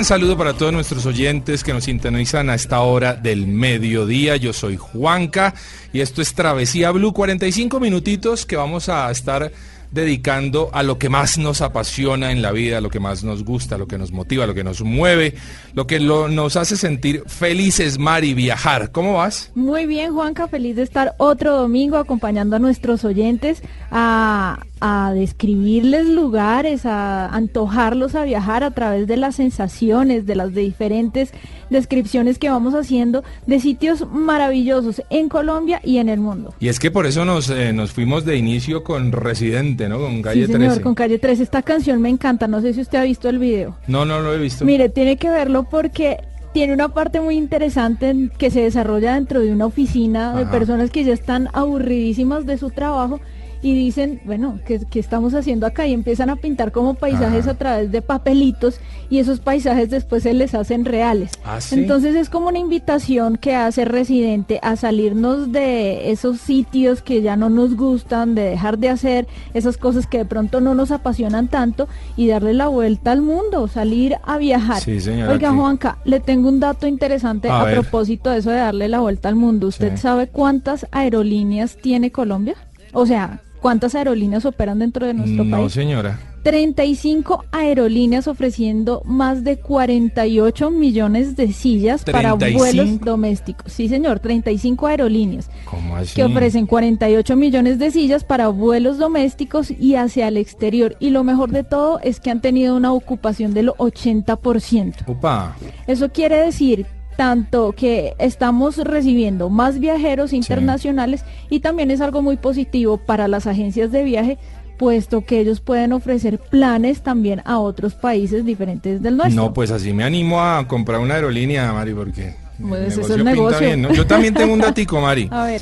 [0.00, 4.36] Gran saludo para todos nuestros oyentes que nos sintonizan a esta hora del mediodía.
[4.36, 5.52] Yo soy Juanca
[5.92, 9.52] y esto es Travesía Blue, 45 minutitos que vamos a estar
[9.90, 13.76] dedicando a lo que más nos apasiona en la vida, lo que más nos gusta,
[13.76, 15.34] lo que nos motiva, lo que nos mueve,
[15.74, 18.92] lo que nos hace sentir felices, Mari, viajar.
[18.92, 19.50] ¿Cómo vas?
[19.54, 26.06] Muy bien, Juanca, feliz de estar otro domingo acompañando a nuestros oyentes a, a describirles
[26.06, 31.32] lugares, a antojarlos a viajar a través de las sensaciones, de las diferentes
[31.68, 36.54] descripciones que vamos haciendo de sitios maravillosos en Colombia y en el mundo.
[36.60, 39.98] Y es que por eso nos, eh, nos fuimos de inicio con Residente, ¿no?
[39.98, 40.82] Con Calle sí, señor, 13.
[40.82, 41.42] con Calle 13.
[41.42, 43.76] Esta canción me encanta, no sé si usted ha visto el video.
[43.86, 44.64] No, no lo he visto.
[44.64, 46.18] Mire, tiene que verlo porque
[46.52, 51.04] tiene una parte muy interesante que se desarrolla dentro de una oficina de personas que
[51.04, 53.20] ya están aburridísimas de su trabajo
[53.62, 55.86] y dicen, bueno, ¿qué, qué estamos haciendo acá?
[55.86, 57.50] Y empiezan a pintar como paisajes Ajá.
[57.50, 61.32] a través de papelitos y esos paisajes después se les hacen reales.
[61.44, 61.80] Ah, ¿sí?
[61.80, 67.36] Entonces es como una invitación que hace Residente a salirnos de esos sitios que ya
[67.36, 71.48] no nos gustan, de dejar de hacer esas cosas que de pronto no nos apasionan
[71.48, 74.80] tanto y darle la vuelta al mundo, salir a viajar.
[74.80, 78.88] Sí, señora, Oiga, Juanca, le tengo un dato interesante A propósito de eso de darle
[78.88, 79.66] la vuelta al mundo.
[79.66, 82.54] ¿Usted sabe cuántas aerolíneas tiene Colombia?
[82.92, 85.72] O sea, ¿cuántas aerolíneas operan dentro de nuestro no, país?
[85.72, 86.18] señora.
[86.42, 92.58] 35 aerolíneas ofreciendo más de 48 millones de sillas para 35.
[92.58, 93.72] vuelos domésticos.
[93.72, 96.14] Sí, señor, 35 aerolíneas ¿Cómo así?
[96.14, 100.96] que ofrecen 48 millones de sillas para vuelos domésticos y hacia el exterior.
[100.98, 104.94] Y lo mejor de todo es que han tenido una ocupación del 80%.
[105.06, 105.56] Upa.
[105.86, 106.86] Eso quiere decir
[107.20, 113.46] tanto que estamos recibiendo más viajeros internacionales y también es algo muy positivo para las
[113.46, 114.38] agencias de viaje
[114.78, 119.42] puesto que ellos pueden ofrecer planes también a otros países diferentes del nuestro.
[119.42, 123.08] No, pues así me animo a comprar una aerolínea, Mari, porque Pues el ese es
[123.08, 123.66] negocio el negocio.
[123.66, 123.92] bien, ¿no?
[123.92, 125.28] Yo también tengo un datico, Mari.
[125.30, 125.60] A ver,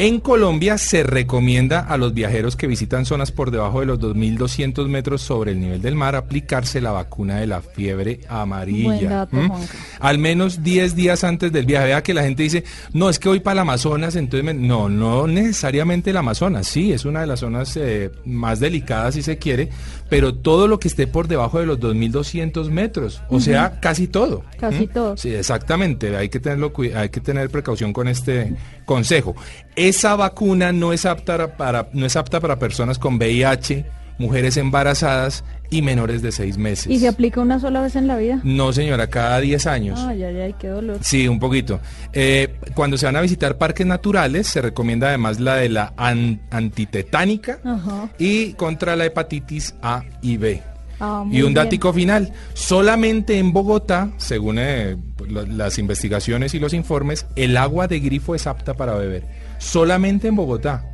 [0.00, 4.86] En Colombia se recomienda a los viajeros que visitan zonas por debajo de los 2.200
[4.86, 8.84] metros sobre el nivel del mar aplicarse la vacuna de la fiebre amarilla.
[8.84, 9.48] Buen dato, ¿m?
[9.48, 9.74] Juanca.
[9.98, 11.86] Al menos 10 días antes del viaje.
[11.86, 14.44] Vea que la gente dice, no, es que voy para el Amazonas, entonces...
[14.44, 14.54] me-".
[14.54, 16.68] No, no necesariamente el Amazonas.
[16.68, 19.68] Sí, es una de las zonas eh, más delicadas si se quiere,
[20.08, 23.22] pero todo lo que esté por debajo de los 2.200 metros.
[23.28, 24.44] O sea, casi todo.
[24.58, 24.88] Casi ¿m?
[24.88, 25.16] todo.
[25.16, 26.16] Sí, exactamente.
[26.16, 28.54] Hay que tenerlo, hay que tener precaución con este
[28.84, 29.36] consejo.
[29.76, 33.84] Esa vacuna no es apta para, no es apta para personas con VIH,
[34.18, 36.86] mujeres embarazadas y menores de seis meses.
[36.90, 38.40] ¿y se aplica una sola vez en la vida?
[38.42, 40.00] No, señora, cada 10 años.
[40.02, 40.98] Ay, ay, ay, qué dolor.
[41.02, 41.78] Sí, un poquito.
[42.12, 46.40] Eh, cuando se van a visitar parques naturales, se recomienda además la de la an-
[46.50, 48.08] antitetánica Ajá.
[48.18, 50.62] y contra la hepatitis A y B.
[51.00, 56.72] Ah, Y un dático final, solamente en Bogotá, según eh, pues, las investigaciones y los
[56.72, 59.22] informes, el agua de grifo es apta para beber.
[59.58, 60.84] Solamente en Bogotá.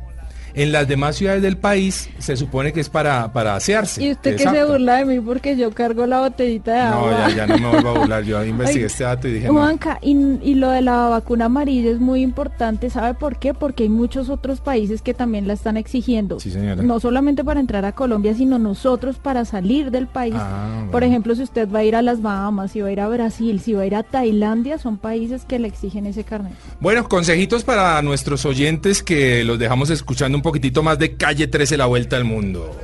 [0.55, 4.03] En las demás ciudades del país se supone que es para, para asearse.
[4.03, 4.71] Y usted que se Exacto.
[4.71, 7.27] burla de mí porque yo cargo la botellita de No, agua.
[7.29, 8.23] ya, ya no me vuelvo a burlar.
[8.23, 9.53] Yo investigué Ay, este dato y dije, no.
[9.53, 13.53] Juanca, y, y lo de la vacuna amarilla es muy importante, ¿sabe por qué?
[13.53, 16.39] Porque hay muchos otros países que también la están exigiendo.
[16.39, 16.81] Sí, señora.
[16.81, 20.35] No solamente para entrar a Colombia, sino nosotros para salir del país.
[20.37, 23.01] Ah, Por ejemplo, si usted va a ir a las Bahamas, si va a ir
[23.01, 26.53] a Brasil, si va a ir a Tailandia, son países que le exigen ese carnet.
[26.79, 31.75] Bueno, consejitos para nuestros oyentes que los dejamos escuchando un poquitito más de Calle 13,
[31.75, 32.79] la vuelta al mundo.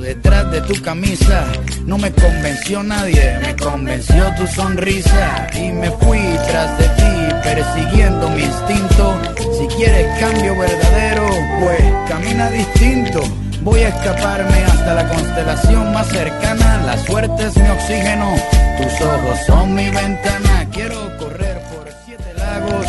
[0.00, 1.44] Detrás de tu camisa
[1.84, 8.30] no me convenció nadie, me convenció tu sonrisa y me fui tras de ti persiguiendo
[8.30, 9.20] mi instinto.
[9.58, 11.26] Si quieres cambio verdadero,
[11.58, 13.20] pues camina distinto.
[13.62, 16.82] Voy a escaparme hasta la constelación más cercana.
[16.86, 18.32] La suerte es mi oxígeno,
[18.78, 20.68] tus ojos son mi ventana.
[20.70, 22.86] Quiero correr por siete lagos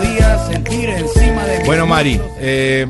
[0.00, 2.86] sentir encima de Bueno, Mari, eh,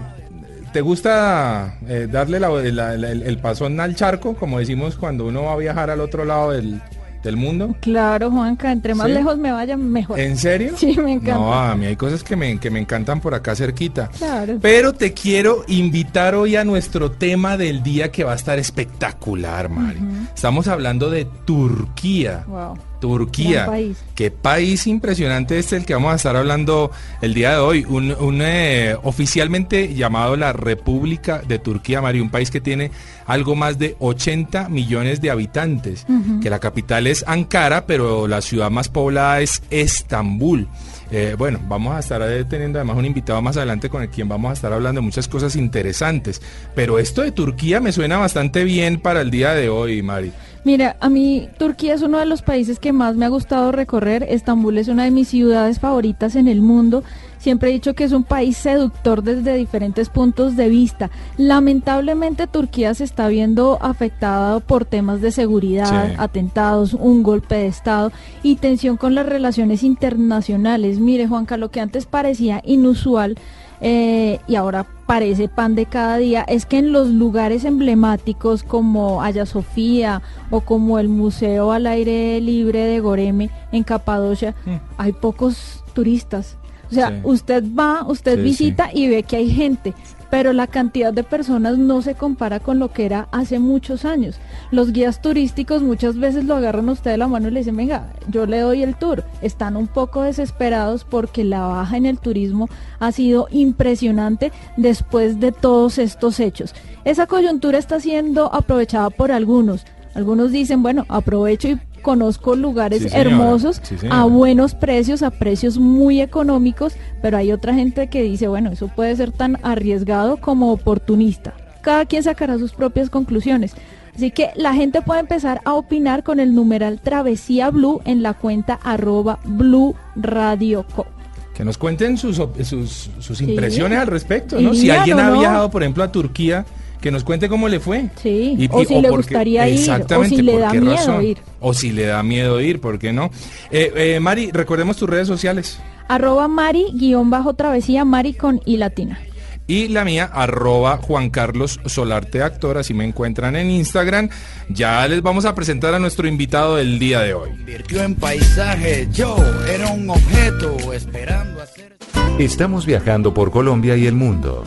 [0.72, 5.26] ¿te gusta eh, darle la- la- la- el, el pasón al charco, como decimos cuando
[5.26, 6.80] uno va a viajar al otro lado del,
[7.22, 7.74] del mundo?
[7.80, 9.14] Claro, Juanca, entre más ¿Sí?
[9.14, 10.18] lejos me vaya, mejor.
[10.18, 10.72] ¿En serio?
[10.76, 11.34] Sí, me encanta.
[11.34, 14.08] No, a mí hay cosas que me, que me encantan por acá cerquita.
[14.18, 14.58] Claro.
[14.62, 19.68] Pero te quiero invitar hoy a nuestro tema del día que va a estar espectacular,
[19.68, 19.98] Mari.
[20.34, 22.44] Estamos hablando de Turquía.
[22.46, 22.78] Wow.
[23.02, 23.66] Turquía.
[23.66, 23.98] País.
[24.14, 27.84] Qué país impresionante este el que vamos a estar hablando el día de hoy.
[27.84, 32.92] Un, un, eh, oficialmente llamado la República de Turquía, Mari, un país que tiene
[33.26, 36.06] algo más de 80 millones de habitantes.
[36.40, 40.68] Que la capital es Ankara, pero la ciudad más poblada es Estambul.
[41.10, 44.50] Eh, bueno, vamos a estar teniendo además un invitado más adelante con el quien vamos
[44.50, 46.40] a estar hablando de muchas cosas interesantes.
[46.76, 50.32] Pero esto de Turquía me suena bastante bien para el día de hoy, Mari.
[50.64, 54.22] Mira, a mí Turquía es uno de los países que más me ha gustado recorrer.
[54.28, 57.02] Estambul es una de mis ciudades favoritas en el mundo.
[57.38, 61.10] Siempre he dicho que es un país seductor desde diferentes puntos de vista.
[61.36, 66.14] Lamentablemente Turquía se está viendo afectada por temas de seguridad, Sí.
[66.18, 68.12] atentados, un golpe de Estado
[68.44, 71.00] y tensión con las relaciones internacionales.
[71.00, 73.36] Mire, Juanca, lo que antes parecía inusual
[73.82, 79.20] eh, y ahora parece pan de cada día, es que en los lugares emblemáticos como
[79.22, 84.54] Haya Sofía o como el Museo al Aire Libre de Goreme en Capadocia,
[84.96, 86.56] hay pocos turistas.
[86.90, 87.14] O sea, Sí.
[87.24, 89.94] usted va, usted Sí, visita y ve que hay gente,
[90.32, 94.36] pero la cantidad de personas no se compara con lo que era hace muchos años.
[94.70, 97.76] Los guías turísticos muchas veces lo agarran a usted de la mano y le dicen,
[97.76, 99.24] venga, yo le doy el tour.
[99.42, 105.52] Están un poco desesperados porque la baja en el turismo ha sido impresionante después de
[105.52, 106.74] todos estos hechos.
[107.04, 109.84] Esa coyuntura está siendo aprovechada por algunos.
[110.14, 115.78] Algunos dicen, bueno, aprovecho y conozco lugares Sí, hermosos Sí, a buenos precios, a precios
[115.78, 120.72] muy económicos, pero hay otra gente que dice, bueno, eso puede ser tan arriesgado como
[120.72, 121.54] oportunista.
[121.80, 123.74] Cada quien sacará sus propias conclusiones.
[124.14, 128.34] Así que la gente puede empezar a opinar con el numeral Travesía Blue en la
[128.34, 131.06] cuenta arroba Blue Radio Co.
[131.54, 134.74] Que nos cuenten sus, sus, sus impresiones al respecto, ¿no?
[134.74, 135.38] Si alguien ha no.
[135.38, 136.64] viajado, por ejemplo, a Turquía,
[137.02, 138.08] que nos cuente cómo le fue.
[138.22, 141.24] Sí, o si le gustaría ir, o exactamente, si le por da qué miedo razón.
[141.24, 141.38] ir.
[141.60, 143.30] O si le da miedo ir, ¿por qué no?
[143.70, 145.78] Eh, eh, Mari, recordemos tus redes sociales.
[146.08, 149.20] Arroba Mari guion bajo travesía Mari con I latina.
[149.66, 154.28] Y la mía, arroba Juan Carlos Solarte Actor, así me encuentran en Instagram.
[154.68, 157.50] Ya les vamos a presentar a nuestro invitado del día de hoy.
[157.50, 159.08] convirtió en paisaje.
[159.12, 159.36] Yo
[159.72, 161.96] era un objeto esperando a ser.
[162.38, 164.64] Estamos viajando por Colombia y el mundo.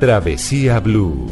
[0.00, 1.30] Travesía Blue.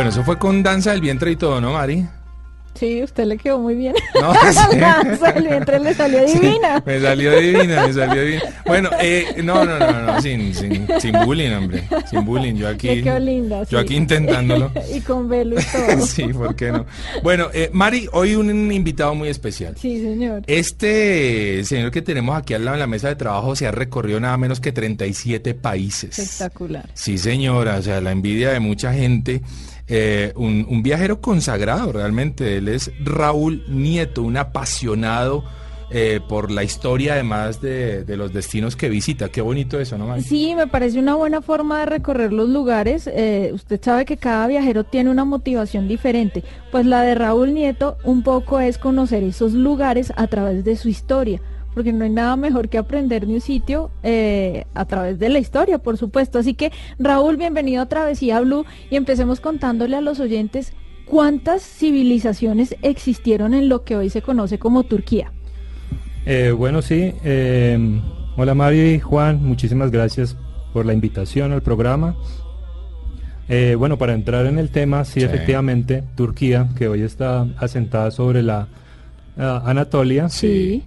[0.00, 2.06] Bueno, eso fue con danza del vientre y todo, ¿no, Mari?
[2.72, 3.92] Sí, usted le quedó muy bien.
[4.14, 4.32] No,
[4.78, 6.82] La panza del vientre le salió Sí, divina.
[6.86, 8.42] me salió divina, me salió divina.
[8.64, 11.86] Bueno, eh, no, no, no, no, sin, sin, sin bullying, hombre.
[12.08, 12.54] Sin bullying.
[12.54, 12.86] Yo aquí.
[12.86, 13.64] Le quedó linda.
[13.64, 13.84] Yo sí.
[13.84, 14.72] aquí intentándolo.
[14.94, 16.06] y con velo y todo.
[16.06, 16.86] Sí, ¿por qué no?
[17.22, 19.74] Bueno, eh, Mari, hoy un invitado muy especial.
[19.76, 20.44] Sí, señor.
[20.46, 24.18] Este señor que tenemos aquí al lado en la mesa de trabajo se ha recorrido
[24.18, 26.18] nada menos que 37 países.
[26.18, 26.88] Espectacular.
[26.94, 29.42] Sí, señora, o sea, la envidia de mucha gente.
[29.92, 32.58] Eh, un, viajero consagrado realmente.
[32.58, 35.42] Él es Raúl Nieto, un apasionado
[35.90, 39.30] eh, por la historia, además de, de los destinos que visita.
[39.30, 40.22] Qué bonito eso, ¿no, Mari?
[40.22, 43.10] Sí, me parece una buena forma de recorrer los lugares.
[43.12, 46.44] Eh, usted sabe que cada viajero tiene una motivación diferente.
[46.70, 50.88] Pues la de Raúl Nieto un poco es conocer esos lugares a través de su
[50.88, 51.40] historia.
[51.74, 55.38] Porque no hay nada mejor que aprender de un sitio eh, a través de la
[55.38, 56.38] historia, por supuesto.
[56.38, 60.72] Así que, Raúl, bienvenido a Travesía Blue y empecemos contándole a los oyentes
[61.06, 65.32] cuántas civilizaciones existieron en lo que hoy se conoce como Turquía.
[66.26, 67.12] Eh, bueno, sí.
[67.24, 68.00] eh,
[68.36, 70.36] hola Mari, Juan, muchísimas gracias
[70.72, 72.16] por la invitación al programa.
[73.48, 75.26] Eh, bueno, para entrar en el tema, sí, Sí.
[75.26, 78.68] efectivamente, Turquía, que hoy está asentada sobre la
[79.36, 80.84] Anatolia, Sí.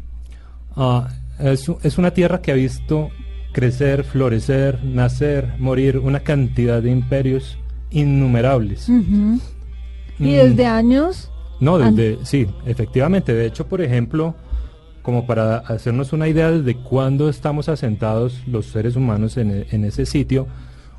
[0.75, 3.10] Ah, es, es una tierra que ha visto
[3.51, 7.58] crecer, florecer, nacer, morir una cantidad de imperios
[7.92, 8.89] innumerables.
[8.89, 9.39] Ujú.
[10.20, 10.36] Y Mm.
[10.36, 13.34] desde años No, An- desde, sí, efectivamente.
[13.34, 14.36] De hecho, por ejemplo,
[15.01, 19.86] como para hacernos una idea desde cuándo estamos asentados los seres humanos en, e- en
[19.86, 20.48] ese sitio,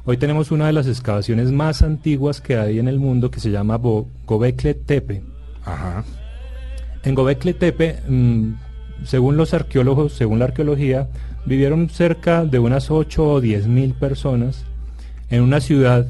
[0.04, 3.50] hoy tenemos una de las excavaciones más antiguas que hay en el mundo que se
[3.50, 5.22] llama Bo- Gobekli Tepe.
[5.64, 6.04] Ajá.
[7.02, 8.52] En Gobekli Tepe, mm,
[9.04, 11.08] según los arqueólogos, según la arqueología,
[11.44, 14.64] vivieron cerca de unas 8 o 10 mil personas
[15.30, 16.06] en una ciudad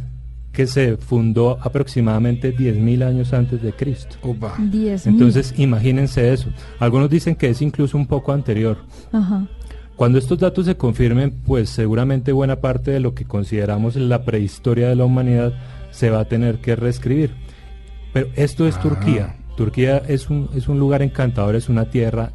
[0.53, 4.17] que se fundó aproximadamente 10 mil años antes de Cristo.
[4.23, 4.55] Upa.
[4.59, 6.49] 10 Entonces, imagínense eso.
[6.79, 8.79] Algunos dicen que es incluso un poco anterior.
[9.13, 9.47] Ajá.
[9.97, 14.89] Cuando estos datos se confirmen, pues seguramente buena parte de lo que consideramos la prehistoria
[14.89, 15.55] de la humanidad
[15.91, 17.31] se va a tener que reescribir.
[18.13, 18.81] Pero esto es Ah.
[18.81, 19.37] Turquía.
[19.57, 22.33] Turquía es un, es un lugar encantador, es una tierra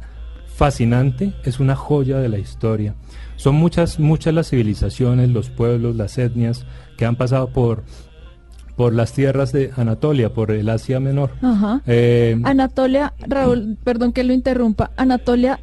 [0.60, 2.94] fascinante, es una joya de la historia.
[3.36, 6.66] Son muchas, muchas las civilizaciones, los pueblos, las etnias
[6.98, 7.82] que han pasado por,
[8.76, 11.30] por las tierras de Anatolia, por el Asia Menor.
[11.40, 11.80] Ajá.
[11.86, 15.60] Eh, Anatolia, Raúl, perdón que lo interrumpa, Anatolia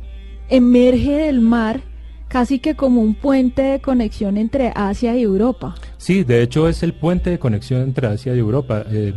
[0.49, 1.81] emerge del mar
[2.27, 5.75] casi que como un puente de conexión entre Asia y Europa.
[5.97, 8.83] Sí, de hecho es el puente de conexión entre Asia y Europa.
[8.89, 9.13] Eh,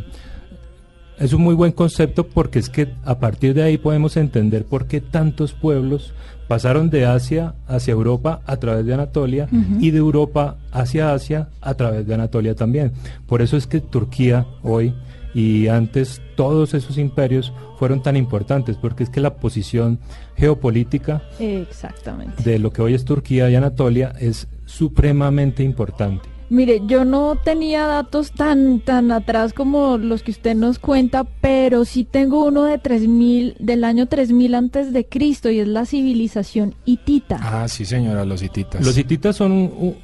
[1.21, 4.87] es un muy buen concepto porque es que a partir de ahí podemos entender por
[4.87, 6.15] qué tantos pueblos
[6.49, 9.47] pasaron de Asia hacia Europa a través de Anatolia
[9.79, 12.93] y de Europa hacia Asia a través de Anatolia también.
[13.29, 14.95] Por eso es que Turquía hoy
[15.33, 20.01] y antes todos esos imperios fueron tan importantes porque es que la posición
[20.37, 22.43] geopolítica Exactamente.
[22.43, 26.30] de lo que hoy es Turquía y Anatolia es supremamente importante.
[26.51, 31.85] Mire, yo no tenía datos tan tan atrás como los que usted nos cuenta, pero
[31.85, 36.75] sí tengo uno de 3000 del año 3000 antes de Cristo y es la civilización
[36.85, 37.39] hitita.
[37.41, 38.85] Ah, sí, señora, los hititas.
[38.85, 39.95] Los hititas son un-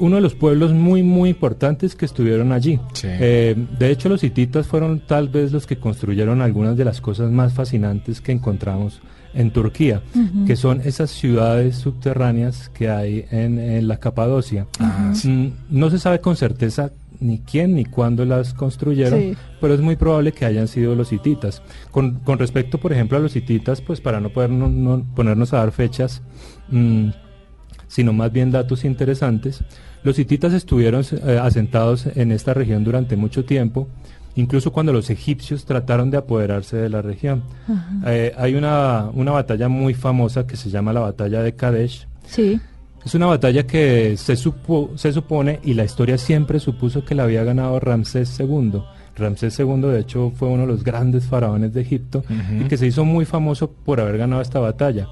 [0.00, 2.80] uno de los pueblos muy, muy importantes que estuvieron allí.
[2.94, 3.06] Sí.
[3.08, 7.30] Eh, de hecho, los hititas fueron tal vez los que construyeron algunas de las cosas
[7.30, 9.00] más fascinantes que encontramos
[9.34, 10.02] en Turquía,
[10.46, 14.66] que son esas ciudades subterráneas que hay en, en la Capadocia.
[15.24, 19.36] Mm, No se sabe con certeza ni quién ni cuándo las construyeron, Sí.
[19.60, 21.62] pero es muy probable que hayan sido los hititas.
[21.92, 25.52] Con, con respecto, por ejemplo, a los hititas, pues para no, poder, no- no ponernos
[25.52, 26.20] a dar fechas,
[26.68, 27.10] mm,
[27.86, 29.62] sino más bien datos interesantes,
[30.02, 33.86] los hititas estuvieron eh, asentados en esta región durante mucho tiempo,
[34.36, 37.42] incluso cuando los egipcios trataron de apoderarse de la región.
[38.06, 42.60] Eh, hay una, una batalla muy famosa que se llama la batalla de Kadesh, Sí.
[43.04, 47.24] es una batalla que se, supo, se supone y la historia siempre supuso que la
[47.24, 48.82] había ganado Ramsés II.
[49.14, 52.24] Ramsés II de hecho fue uno de los grandes faraones de Egipto
[52.58, 55.08] y que se hizo muy famoso por haber ganado esta batalla.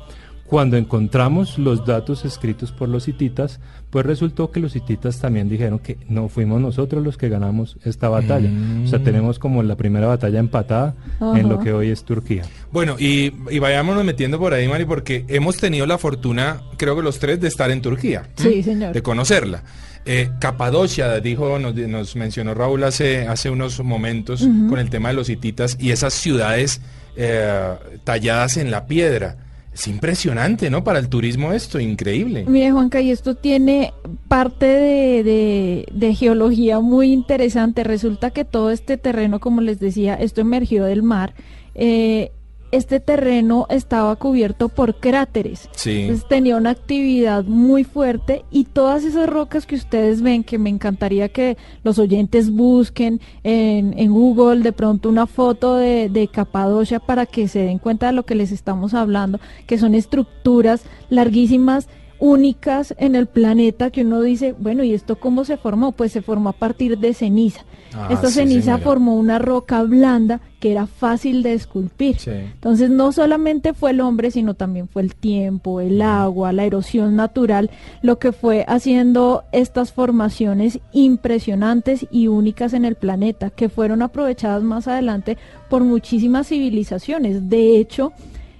[0.50, 5.78] Cuando encontramos los datos escritos por los hititas, pues resultó que los hititas también dijeron
[5.78, 8.50] que no fuimos nosotros los que ganamos esta batalla.
[8.84, 12.42] O sea, tenemos como la primera batalla empatada en lo que hoy es Turquía.
[12.72, 17.02] Bueno, y, y vayámonos metiendo por ahí, Mari, porque hemos tenido la fortuna, creo que
[17.02, 18.28] los tres, de estar en Turquía.
[18.34, 18.62] Sí, ¿m?
[18.64, 18.92] señor.
[18.92, 19.62] De conocerla.
[20.04, 25.14] Eh, Capadocia, dijo, nos, nos mencionó Raúl hace, hace unos momentos con el tema de
[25.14, 26.80] los hititas y esas ciudades
[27.16, 29.36] eh, talladas en la piedra.
[29.80, 30.84] Es impresionante, ¿no?
[30.84, 32.44] Para el turismo esto, increíble.
[32.46, 33.94] Mire, Juanca, y esto tiene
[34.28, 37.82] parte de, de- de geología muy interesante.
[37.82, 41.32] Resulta que todo este terreno, como les decía, esto emergió del mar.
[41.74, 42.30] eh,
[42.72, 45.68] este terreno estaba cubierto por cráteres.
[45.72, 46.02] Sí.
[46.02, 50.70] Entonces tenía una actividad muy fuerte y todas esas rocas que ustedes ven, que me
[50.70, 57.00] encantaría que los oyentes busquen en, en Google de pronto una foto de, de Capadocia
[57.00, 61.88] para que se den cuenta de lo que les estamos hablando, que son estructuras larguísimas
[62.20, 65.92] únicas en el planeta que uno dice, bueno, ¿y esto cómo se formó?
[65.92, 67.64] Pues se formó a partir de ceniza.
[67.94, 68.82] Ah, Esta sí, ceniza señora.
[68.84, 72.18] formó una roca blanda que era fácil de esculpir.
[72.18, 72.30] Sí.
[72.30, 77.16] Entonces no solamente fue el hombre, sino también fue el tiempo, el agua, la erosión
[77.16, 77.70] natural,
[78.02, 84.62] lo que fue haciendo estas formaciones impresionantes y únicas en el planeta, que fueron aprovechadas
[84.62, 85.38] más adelante
[85.68, 87.48] por muchísimas civilizaciones.
[87.48, 88.12] De hecho,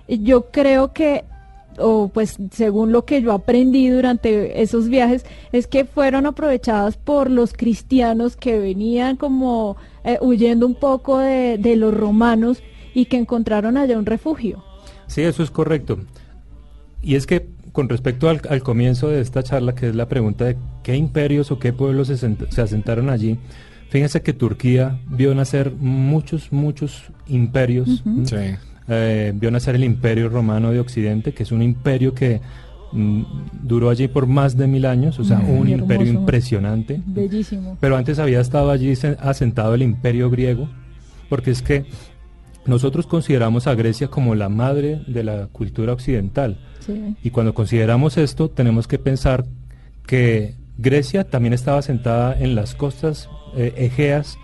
[0.09, 1.25] yo creo que
[1.81, 7.31] o pues según lo que yo aprendí durante esos viajes, es que fueron aprovechadas por
[7.31, 12.63] los cristianos que venían como eh, huyendo un poco de, de los romanos
[12.95, 14.63] y que encontraron allá un refugio.
[15.07, 15.99] Sí, eso es correcto.
[17.03, 20.45] Y es que con respecto al, al comienzo de esta charla, que es la pregunta
[20.45, 23.39] de qué imperios o qué pueblos se, sent- se asentaron allí,
[23.91, 28.03] fíjense que Turquía vio nacer muchos, muchos imperios.
[28.25, 28.37] Sí.
[28.93, 32.41] Eh, vio nacer el imperio romano de Occidente, que es un imperio que
[32.93, 33.23] mm,
[33.63, 35.71] duró allí por más de mil años, o sea, un hermoso.
[35.71, 37.01] imperio impresionante.
[37.07, 37.79] Bellísimo.
[37.81, 40.69] Pero antes había estado allí se- asentado el imperio griego,
[41.29, 41.85] porque es que
[42.67, 46.59] nosotros consideramos a Grecia como la madre de la cultura occidental.
[46.81, 47.15] Sí.
[47.23, 49.45] Y cuando consideramos esto, tenemos que pensar
[50.07, 54.37] que Grecia también estaba asentada en las costas eh, egeas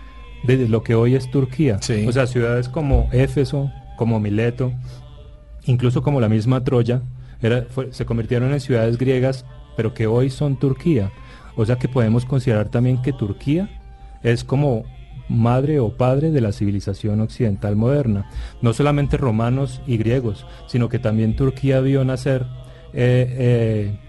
[0.45, 1.79] de lo que hoy es Turquía.
[1.81, 2.05] Sí.
[2.07, 4.71] O sea, ciudades como Éfeso, como Mileto,
[5.65, 7.01] incluso como la misma Troya,
[7.91, 11.11] se convirtieron en ciudades griegas, pero que hoy son Turquía.
[11.57, 13.69] O sea que podemos considerar también que Turquía
[14.23, 14.85] es como
[15.29, 18.29] madre o padre de la civilización occidental moderna.
[18.61, 22.45] No solamente romanos y griegos, sino que también Turquía vio nacer,
[22.93, 23.99] eh, eh,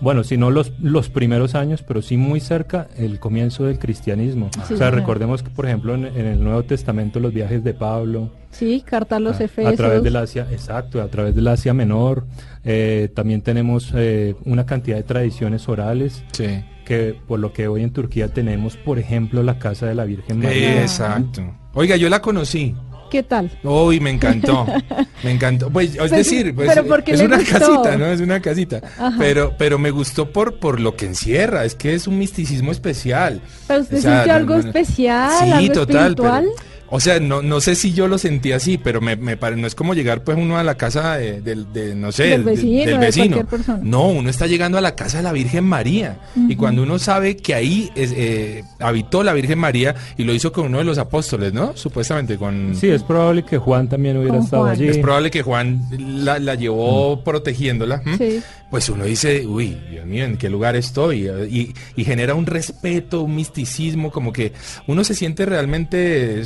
[0.00, 4.50] bueno, si no los, los primeros años, pero sí muy cerca el comienzo del cristianismo.
[4.54, 4.94] Sí, o sea, señor.
[4.94, 9.16] recordemos que, por ejemplo, en, en el Nuevo Testamento los viajes de Pablo, Sí, carta
[9.16, 9.74] a los a, Efesios.
[9.74, 12.24] a través del Asia, exacto, a través del Asia Menor,
[12.64, 16.64] eh, también tenemos eh, una cantidad de tradiciones orales Sí.
[16.86, 20.38] que por lo que hoy en Turquía tenemos, por ejemplo, la casa de la Virgen
[20.38, 20.80] María.
[20.80, 21.42] Exacto.
[21.74, 22.74] Oiga, yo la conocí.
[23.10, 23.50] ¿Qué tal?
[23.62, 24.66] Uy, me encantó.
[25.24, 25.68] Me encantó.
[25.70, 27.58] Pues, es decir, pues, pero ¿por qué es una gustó?
[27.58, 28.06] casita, ¿no?
[28.06, 28.80] Es una casita.
[28.98, 29.16] Ajá.
[29.18, 31.64] Pero, pero me gustó por, por lo que encierra.
[31.64, 33.40] Es que es un misticismo especial.
[33.66, 35.96] ¿Pero usted O sea, sintió algo especial, Sí, algo total.
[36.02, 36.44] espiritual?
[36.54, 39.56] pero- o sea, no, no sé si yo lo sentí así, pero me, me pare-
[39.56, 42.84] no es como llegar pues uno a la casa de, no sé, Del de- vecino,
[42.90, 43.46] del vecino.
[43.82, 46.18] No, uno está llegando a la casa de la Virgen María.
[46.48, 50.52] Y cuando uno sabe que ahí es, eh, habitó la Virgen María y lo hizo
[50.52, 51.76] con uno de los apóstoles, ¿no?
[51.76, 52.74] Supuestamente con...
[52.74, 54.72] Sí, es probable que Juan también hubiera estado Juan.
[54.74, 54.88] allí.
[54.88, 55.82] Es probable que Juan
[56.24, 58.02] la, la llevó protegiéndola.
[58.04, 58.16] ¿m?
[58.18, 58.40] Sí.
[58.70, 61.26] Pues uno dice, uy, Dios mío, ¿en qué lugar estoy?
[61.50, 64.52] Y, y genera un respeto, un misticismo, como que
[64.86, 66.44] uno se siente realmente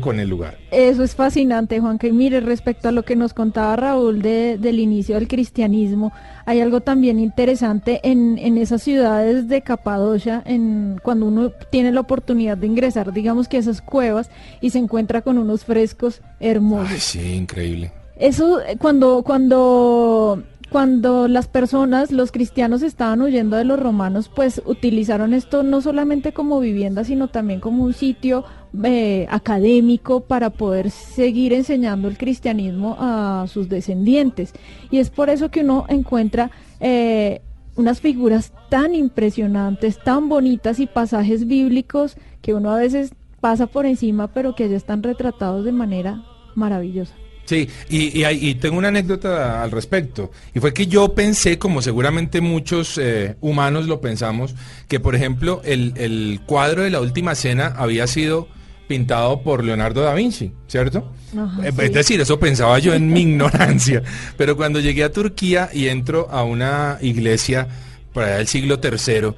[0.00, 0.56] con el lugar.
[0.70, 1.98] Eso es fascinante, Juan.
[1.98, 6.12] Que mire, respecto a lo que nos contaba Raúl de- del inicio del cristianismo,
[6.46, 12.00] hay algo también interesante en, en esas ciudades de Capadocia, en, cuando uno tiene la
[12.00, 16.88] oportunidad de ingresar, digamos que a esas cuevas, y se encuentra con unos frescos hermosos.
[16.90, 17.92] Ay, sí, increíble.
[18.16, 24.60] Eso eh, cuando cuando cuando las personas, los cristianos estaban huyendo de los romanos, pues
[24.66, 28.44] utilizaron esto no solamente como vivienda, sino también como un sitio
[28.84, 34.52] eh, académico para poder seguir enseñando el cristianismo a sus descendientes.
[34.90, 36.50] Y es por eso que uno encuentra
[36.80, 37.40] eh,
[37.76, 43.86] unas figuras tan impresionantes, tan bonitas y pasajes bíblicos que uno a veces pasa por
[43.86, 47.14] encima, pero que ya están retratados de manera maravillosa.
[47.48, 50.30] Sí, y, y, y tengo una anécdota al respecto.
[50.54, 54.54] Y fue que yo pensé, como seguramente muchos eh, humanos lo pensamos,
[54.86, 58.48] que por ejemplo el, el cuadro de la última cena había sido
[58.88, 61.12] pintado por Leonardo da Vinci, ¿cierto?
[61.38, 61.82] Ajá, Eh, sí.
[61.84, 64.02] Es decir, eso pensaba yo en mi ignorancia.
[64.36, 67.68] Pero cuando llegué a Turquía y entro a una iglesia
[68.12, 69.34] por allá del siglo III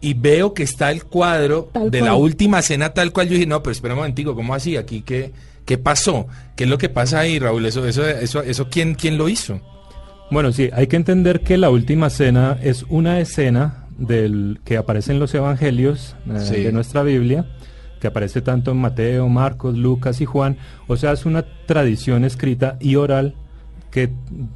[0.00, 2.10] y veo que está el cuadro Tal de cual.
[2.10, 4.76] la última cena tal cual, yo dije, no, pero espera un momentico, ¿cómo así?
[4.76, 5.32] ¿Aquí qué,
[5.64, 6.26] qué pasó?
[6.56, 7.64] ¿Qué es lo que pasa ahí, Raúl?
[7.64, 9.60] ¿Eso, eso, eso, eso quién, quién lo hizo?
[10.30, 15.12] Bueno, sí, hay que entender que la última cena es una escena del que aparece
[15.12, 16.62] en los evangelios eh, Sí.
[16.64, 17.46] de nuestra Biblia,
[18.04, 20.58] que aparece tanto en Mateo, Marcos, Lucas y Juan.
[20.88, 23.34] O sea, es una tradición escrita y oral
[23.90, 24.10] que,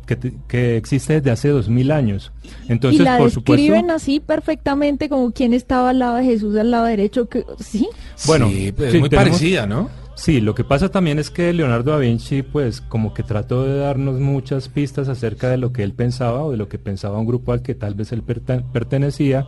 [0.07, 2.31] que, te- que existe desde hace dos mil años.
[2.69, 6.55] Entonces, y la por supuesto, describen así perfectamente como quien estaba al lado de Jesús
[6.59, 7.89] al lado derecho que sí
[8.27, 9.89] Bueno, sí, pues, sí, es muy tenemos- parecida, ¿no?
[10.15, 13.79] Sí, lo que pasa también es que Leonardo da Vinci, pues, como que trató de
[13.79, 17.27] darnos muchas pistas acerca de lo que él pensaba o de lo que pensaba un
[17.27, 19.47] grupo al que tal vez él pertenecía.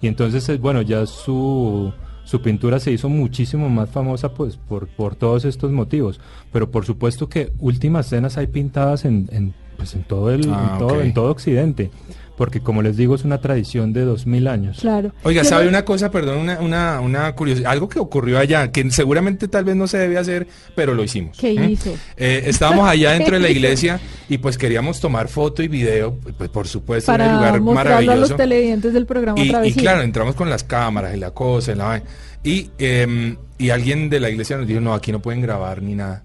[0.00, 1.92] Y entonces, eh, bueno, ya su,
[2.24, 6.20] su pintura se hizo muchísimo más famosa, pues, por, por todos estos motivos.
[6.52, 10.70] Pero por supuesto que últimas cenas hay pintadas en, en pues, en todo el, Ah,
[10.72, 11.90] en todo, en todo Occidente.
[12.36, 14.78] Porque como les digo, es una tradición de dos mil años.
[14.80, 15.12] Claro.
[15.22, 16.10] Oiga, ¿sabe una cosa?
[16.10, 17.70] Perdón, una, una, una curiosidad.
[17.70, 21.38] Algo que ocurrió allá, que seguramente tal vez no se debe hacer, pero lo hicimos.
[21.38, 21.70] ¿Qué ¿Mm?
[21.70, 21.94] hizo?
[22.16, 26.50] Eh, estábamos allá dentro de la iglesia y pues queríamos tomar foto y video, pues
[26.50, 28.36] por supuesto, en el Para lugar mostrarlo a los maravilloso.
[28.36, 31.84] televidentes del programa Y, y claro, entramos con las cámaras y la cosa y la
[31.84, 32.06] vaina.
[32.42, 35.94] Y, em, y alguien de la iglesia nos dijo, no, aquí no pueden grabar ni
[35.94, 36.24] nada.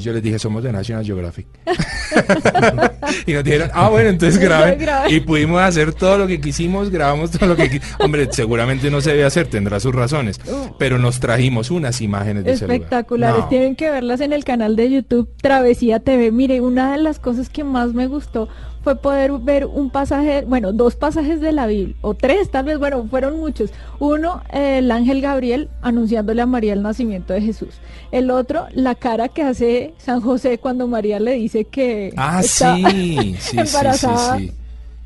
[0.00, 1.46] Yo les dije, somos de National Geographic.
[3.26, 4.78] y nos dijeron, ah, bueno, entonces graben.
[5.08, 8.00] Y pudimos hacer todo lo que quisimos, grabamos todo lo que quisimos.
[8.00, 10.40] Hombre, seguramente no se debe hacer, tendrá sus razones.
[10.78, 12.76] Pero nos trajimos unas imágenes de ese lugar.
[12.76, 13.48] Espectaculares, No.
[13.48, 16.30] tienen que verlas en el canal de YouTube Travesía TV.
[16.32, 18.48] Mire, una de las cosas que más me gustó
[18.88, 22.78] fue poder ver un pasaje, bueno, dos pasajes de la Biblia, o tres tal vez,
[22.78, 23.70] bueno, fueron muchos.
[23.98, 27.68] Uno, el ángel Gabriel anunciándole a María el nacimiento de Jesús.
[28.12, 32.76] El otro, la cara que hace San José cuando María le dice que Ah, está
[32.76, 34.38] sí, sí, embarazada.
[34.38, 34.52] sí.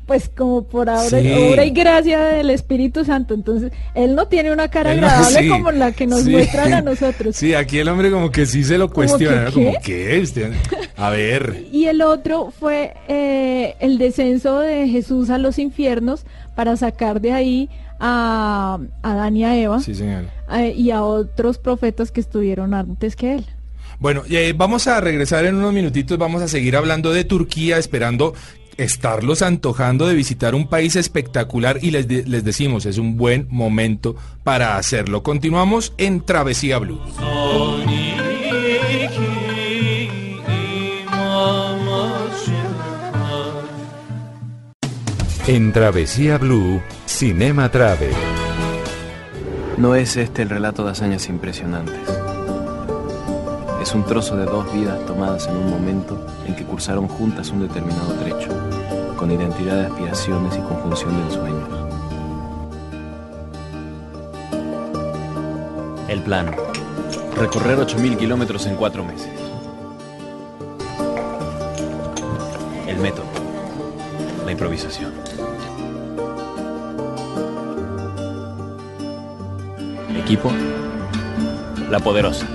[0.05, 1.31] Pues como por Sí.
[1.51, 3.33] obra y gracia del Espíritu Santo.
[3.33, 6.31] Entonces, él no tiene una cara no- agradable sí, como la que nos sí.
[6.31, 7.35] muestran a nosotros.
[7.37, 10.09] Sí, aquí el hombre como que sí se lo cuestiona, como qué?
[10.11, 10.51] que usted,
[10.97, 16.75] a ver, Y el otro fue eh, el descenso de Jesús a los infiernos para
[16.75, 20.25] sacar de ahí a Adán y a Eva sí señor.
[20.51, 23.45] eh, y a otros profetas que estuvieron antes que él.
[23.99, 28.33] Bueno, eh, vamos a regresar en unos minutitos, vamos a seguir hablando de Turquía, esperando
[28.77, 33.47] estarlos antojando de visitar un país espectacular y les, de- les decimos, es un buen
[33.49, 35.23] momento para hacerlo.
[35.23, 36.99] Continuamos en Travesía Blue.
[45.47, 48.13] En Travesía Blue, Cinema Travel.
[49.77, 51.97] No es este el relato de hazañas impresionantes.
[53.81, 57.61] Es un trozo de dos vidas tomadas en un momento en que cursaron juntas un
[57.61, 58.49] determinado trecho,
[59.17, 61.83] con identidad de aspiraciones y conjunción de ensueños.
[66.09, 66.51] El plan.
[67.35, 69.31] Recorrer 8.000 kilómetros en cuatro meses.
[72.87, 73.25] El método.
[74.45, 75.11] La improvisación.
[80.15, 80.51] Equipo.
[81.89, 82.47] La poderosa.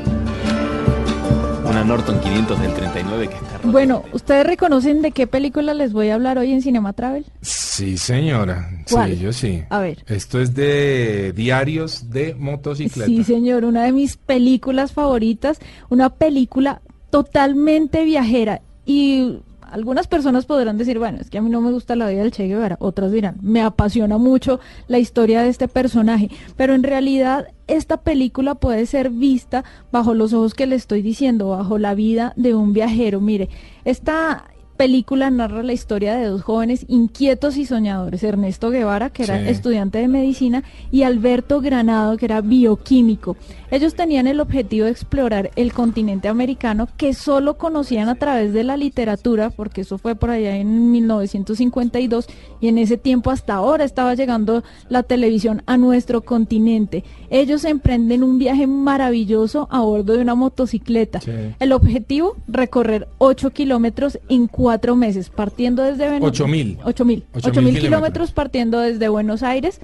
[1.78, 3.68] Una Norton 500 del 39 que está rota.
[3.68, 7.24] Bueno, ¿ustedes reconocen de qué película les voy a hablar hoy en Cinema Travel?
[7.40, 8.68] Sí, señora.
[8.90, 9.12] ¿Cuál?
[9.12, 9.62] Sí, yo sí.
[9.70, 10.02] A ver.
[10.08, 13.06] Esto es de diarios de motocicleta.
[13.06, 19.38] Sí, señor, una de mis películas favoritas, una película totalmente viajera y
[19.70, 22.30] algunas personas podrán decir, bueno, es que a mí no me gusta la vida del
[22.32, 27.48] Che Guevara, otras dirán, me apasiona mucho la historia de este personaje, pero en realidad
[27.66, 32.32] esta película puede ser vista bajo los ojos que le estoy diciendo, bajo la vida
[32.36, 33.20] de un viajero.
[33.20, 33.48] Mire,
[33.84, 34.44] esta
[34.76, 39.48] película narra la historia de dos jóvenes inquietos y soñadores, Ernesto Guevara, que era Sí.
[39.48, 43.36] estudiante de medicina, y Alberto Granado, que era bioquímico.
[43.70, 48.64] Ellos tenían el objetivo de explorar el continente americano que solo conocían a través de
[48.64, 52.26] la literatura, porque eso fue por allá en 1952,
[52.60, 57.04] y en ese tiempo hasta ahora estaba llegando la televisión a nuestro continente.
[57.30, 61.20] Ellos emprenden un viaje maravilloso a bordo de una motocicleta.
[61.20, 61.32] Sí.
[61.58, 66.28] El objetivo, recorrer 8 kilómetros en cuatro meses, partiendo desde Venezuela.
[66.28, 66.78] 8.000.
[66.84, 67.24] 8 mil.
[67.34, 69.80] Ocho 8 mil kilómetros partiendo desde Buenos Aires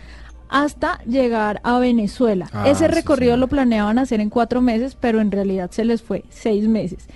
[0.48, 2.48] hasta llegar a Venezuela.
[2.52, 3.40] Ah, Ese sí, recorrido sí.
[3.40, 7.08] lo planeaban hacer en cuatro meses, pero en realidad se les fue seis meses.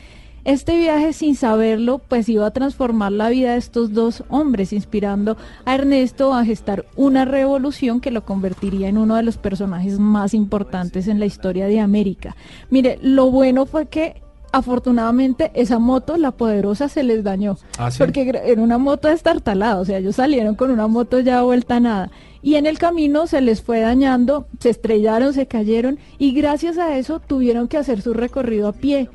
[0.44, 5.36] Este viaje, sin saberlo, pues iba a transformar la vida de estos dos hombres, inspirando
[5.66, 10.32] a Ernesto a gestar una revolución que lo convertiría en uno de los personajes más
[10.32, 12.34] importantes en la historia de América.
[12.70, 17.58] Mire, lo bueno fue que afortunadamente esa moto, la poderosa, se les dañó.
[17.78, 17.98] Ah, ¿sí?
[17.98, 21.80] Porque era una moto destartalada, o sea, ellos salieron con una moto ya vuelta a
[21.80, 22.10] nada.
[22.42, 26.96] Y en el camino se les fue dañando, se estrellaron, se cayeron y gracias a
[26.96, 29.08] eso tuvieron que hacer su recorrido a pie,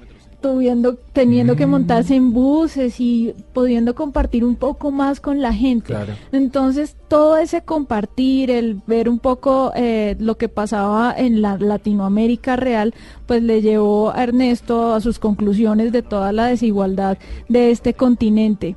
[0.44, 5.88] tuviendo, teniendo que montarse en buses y pudiendo compartir un poco más con la gente.
[5.88, 6.14] Claro.
[6.34, 12.58] Entonces, todo ese compartir, el ver un poco eh, lo que pasaba en la Latinoamérica
[12.58, 12.94] real,
[13.26, 18.76] pues le llevó a Ernesto a sus conclusiones de toda la desigualdad de este continente.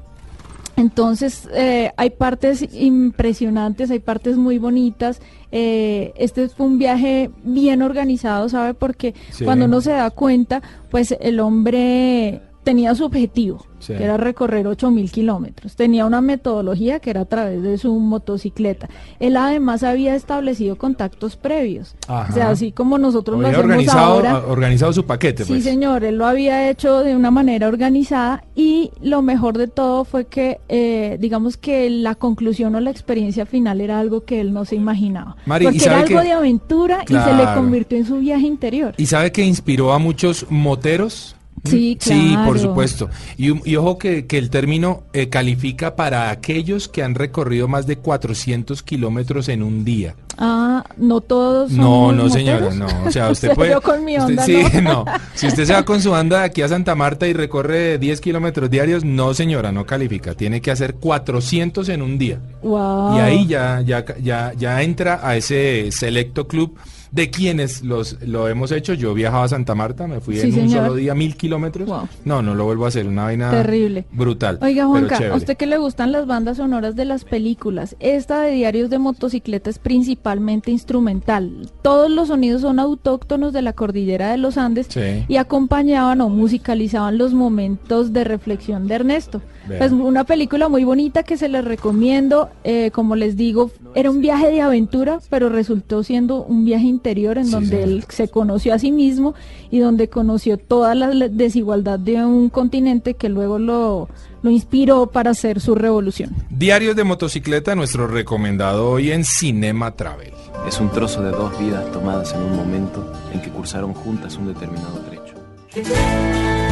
[0.76, 5.20] Entonces, eh, hay partes impresionantes, hay partes muy bonitas.
[5.50, 8.74] Eh, este fue un viaje bien organizado, ¿sabe?
[8.74, 9.44] Porque Sí.
[9.44, 13.92] cuando uno se da cuenta, pues el hombre tenía su objetivo, Sí.
[13.94, 15.76] que era recorrer 8.000 kilómetros.
[15.76, 18.88] Tenía una metodología que era a través de su motocicleta.
[19.20, 21.94] Él además había establecido contactos previos.
[22.08, 22.26] Ajá.
[22.28, 24.42] O sea, así como nosotros lo Había hacemos organizado, ahora.
[24.48, 25.62] organizado su paquete, Sí, pues.
[25.64, 30.24] señor, él lo había hecho de una manera organizada y lo mejor de todo fue
[30.24, 34.64] que, eh, digamos que la conclusión o la experiencia final era algo que él no
[34.64, 35.36] se imaginaba.
[35.46, 38.46] Mari, ¿y porque era algo que- de aventura y se le convirtió en su viaje
[38.48, 38.94] interior.
[38.96, 41.35] ¿Y sabe que inspiró a muchos moteros?
[41.66, 42.58] Sí, Sí, por claro.
[42.70, 43.10] supuesto.
[43.36, 47.86] Y, y ojo que, que el término eh, califica para aquellos que han recorrido más
[47.86, 50.14] de 400 kilómetros en un día.
[50.38, 52.86] Ah, no todos No, somos no señora, no.
[53.06, 53.70] O sea, usted puede...
[53.70, 54.82] vio con mi usted- onda, sí, ¿no?
[54.82, 55.04] no.
[55.34, 58.20] Si usted se va con su banda de aquí a Santa Marta y recorre 10
[58.20, 60.34] kilómetros diarios, no señora, no califica.
[60.34, 62.38] Tiene que hacer 400 en un día.
[62.62, 63.16] Wow.
[63.16, 66.76] Y ahí ya, ya, ya, ya entra a ese selecto club
[67.10, 68.94] de quienes los, lo hemos hecho.
[68.94, 71.88] Yo viajaba a Santa Marta, me fui Sí, en un solo día mil kilómetros.
[71.88, 72.08] Wow.
[72.24, 74.04] No, no lo vuelvo a hacer, una vaina Terrible.
[74.12, 74.58] brutal.
[74.62, 78.52] Oiga, Juanca, a usted que le gustan las bandas sonoras de las películas, esta de
[78.52, 81.70] Diarios de Motocicleta es principalmente instrumental.
[81.82, 85.24] Todos los sonidos son autóctonos de la cordillera de los Andes Sí.
[85.28, 89.40] y acompañaban o musicalizaban los momentos de reflexión de Ernesto.
[89.68, 89.84] Vea.
[89.84, 92.48] Es una película muy bonita que se les recomiendo.
[92.64, 97.38] eh, como les digo, era un viaje de aventura, pero resultó siendo un viaje interior
[97.38, 97.88] en Sí, donde señor.
[97.88, 99.34] él se conoció a sí mismo
[99.70, 104.08] y donde conoció toda la desigualdad de un continente que luego lo,
[104.42, 106.30] lo inspiró para hacer su revolución.
[106.50, 110.32] Diarios de motocicleta, nuestro recomendado hoy en Cinema Travel.
[110.68, 114.48] Es un trozo de dos vidas tomadas en un momento en que cursaron juntas un
[114.48, 115.34] determinado trecho.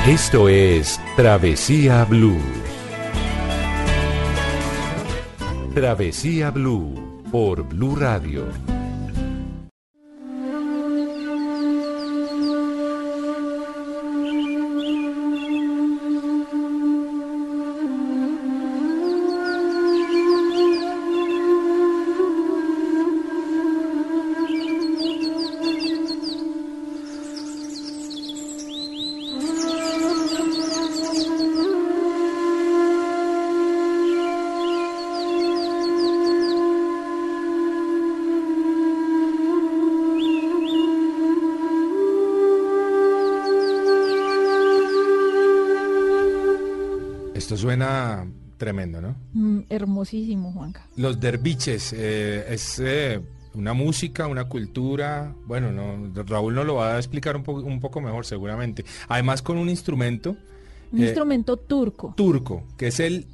[0.09, 2.38] Esto es Travesía Blue.
[5.75, 8.74] Travesía Blue por Blue Radio.
[47.64, 48.27] Suena
[48.59, 49.16] tremendo, ¿no?
[49.33, 50.87] Mm, hermosísimo, Juanca.
[50.96, 53.20] Los derviches, eh, es eh,
[53.55, 57.81] una música, una cultura, bueno, no, Raúl nos lo va a explicar un, po- un
[57.81, 58.85] poco mejor seguramente.
[59.09, 60.37] Además con un instrumento
[60.92, 62.12] Un eh, instrumento turco.
[62.16, 63.27] turco, que es el...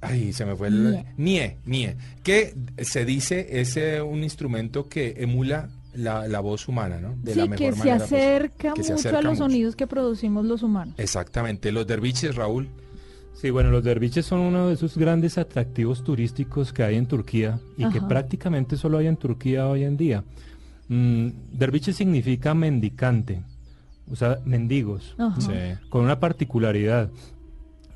[0.00, 1.04] Ay, se me fue el...
[1.16, 1.56] Nie.
[1.64, 7.14] Nie, que se dice es un instrumento que emula la, la voz humana, ¿no?
[7.22, 7.92] De la sí, mejor que se posible.
[7.92, 9.36] acerca Que se mucho a los mucho.
[9.44, 10.94] sonidos que producimos los humanos.
[10.98, 12.68] Exactamente, los derviches, Raúl.
[13.34, 17.58] Sí, bueno, los derviches son uno de esos grandes atractivos turísticos que hay en Turquía
[17.76, 20.24] y que prácticamente solo hay en Turquía hoy en día.
[20.88, 23.42] Mm, derviche significa mendicante,
[24.10, 25.14] o sea, mendigos.
[25.40, 25.52] Sí.
[25.90, 27.10] con una particularidad,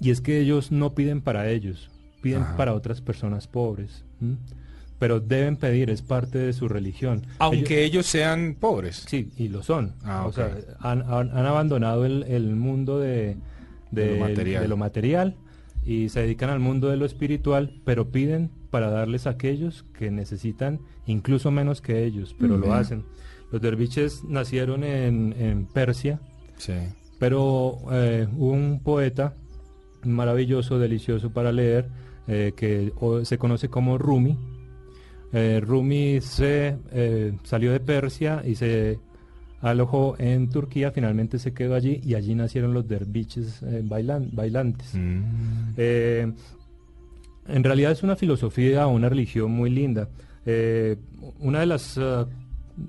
[0.00, 1.90] y es que ellos no piden para ellos,
[2.22, 2.56] piden Ajá.
[2.56, 4.36] para otras personas pobres, ¿m?
[4.98, 7.22] pero deben pedir, es parte de su religión.
[7.38, 9.04] Aunque ellos sean pobres.
[9.06, 9.94] Sí, y lo son.
[10.02, 13.36] Ah, o sea, han, han- han abandonado el, el mundo de,
[13.90, 14.62] De lo material.
[14.62, 15.36] de lo material
[15.84, 20.10] y se dedican al mundo de lo espiritual, pero piden para darles a aquellos que
[20.10, 23.04] necesitan incluso menos que ellos, pero Mm, lo hacen.
[23.50, 26.20] Los derviches nacieron en, en Persia,
[26.58, 26.74] Sí.
[27.18, 29.34] pero eh, hubo un poeta
[30.04, 31.88] maravilloso, delicioso para leer,
[32.26, 34.36] eh, que o- se conoce como Rumi.
[35.32, 38.98] Eh, Rumi se eh, salió de Persia y se
[39.60, 44.94] alojó en Turquía, finalmente se quedó allí y allí nacieron los derviches eh, bailan- bailantes.
[44.94, 45.20] Mm.
[45.76, 46.32] Eh,
[47.48, 50.08] en realidad es una filosofía, una religión muy linda.
[50.46, 50.96] Eh,
[51.40, 51.98] una de las,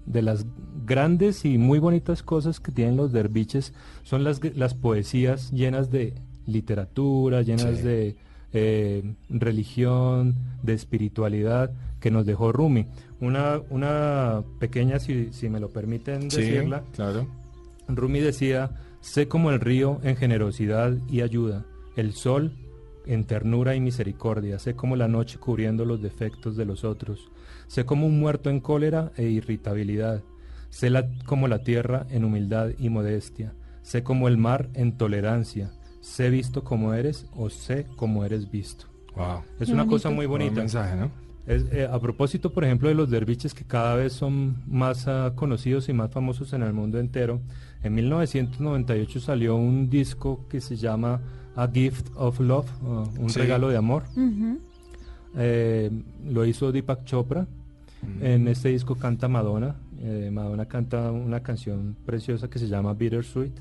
[0.06, 0.46] de las
[0.86, 6.14] grandes y muy bonitas cosas que tienen los derviches son las, las poesías llenas de
[6.46, 7.84] literatura, llenas Sí.
[7.84, 8.16] de
[9.30, 12.88] religión, de espiritualidad que nos dejó Rumi.
[13.22, 17.28] Una, una pequeña, si, si me lo permiten Sí, decirla, claro.
[17.88, 22.54] Rumi decía, sé como el río en generosidad y ayuda, el sol
[23.06, 27.30] en ternura y misericordia, sé como la noche cubriendo los defectos de los otros,
[27.68, 30.22] sé como un muerto en cólera e irritabilidad,
[30.70, 35.72] sé la- como la tierra en humildad y modestia, sé como el mar en tolerancia,
[36.02, 38.86] sé visto como eres o sé como eres visto.
[39.16, 39.42] Wow.
[39.60, 39.90] Es Qué una bonito.
[39.90, 40.62] cosa muy Buen bonita.
[40.62, 41.12] mensaje, ¿no?
[41.50, 45.34] Es, eh, a propósito, por ejemplo, de los derviches que cada vez son más ah,
[45.36, 47.42] conocidos y más famosos en el mundo entero,
[47.84, 51.20] en 1998 salió un disco que se llama
[51.56, 53.40] A Gift of Love, ah, un Sí.
[53.40, 54.04] regalo de amor.
[55.38, 55.90] Eh,
[56.30, 57.48] lo hizo Deepak Chopra.
[58.22, 59.76] En este disco canta Madonna.
[60.02, 63.52] eh, Madonna canta una canción preciosa que se llama Bittersweet.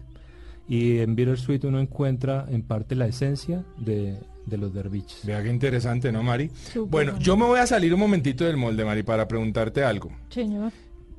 [0.68, 4.18] Y en Bittersweet uno encuentra en parte la esencia de,
[4.48, 5.24] de los derviches.
[5.24, 6.50] Vea qué interesante, ¿no, Mari?
[6.72, 7.24] Súper bueno, bonito.
[7.24, 10.10] yo me voy a salir un momentito del molde, Mari, para preguntarte algo.
[10.30, 10.72] Señor,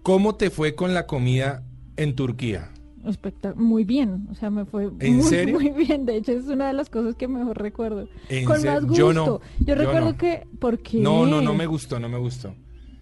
[0.04, 1.64] ¿Cómo te fue con la comida
[1.98, 2.70] en Turquía?
[3.06, 5.60] espectac- muy bien, o sea, me fue ¿En muy, serio?
[5.60, 6.06] muy bien.
[6.06, 8.08] De hecho, es una de las cosas que mejor recuerdo.
[8.30, 8.72] ¿En Con serio?
[8.74, 8.98] más gusto.
[8.98, 10.18] Yo no, yo recuerdo no.
[10.18, 11.00] que, ¿por qué?
[11.00, 12.54] No, no, no me gustó, no me gustó.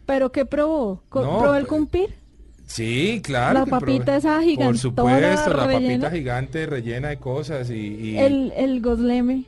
[0.05, 1.03] ¿Pero qué probó?
[1.09, 2.13] Co- No, ¿Probó el pues, cumpir?
[2.65, 3.59] Sí, claro.
[3.59, 6.05] La papita esa Por gigantona supuesto, la rellena.
[6.05, 9.45] papita gigante rellena de cosas y, y El, el gozleme.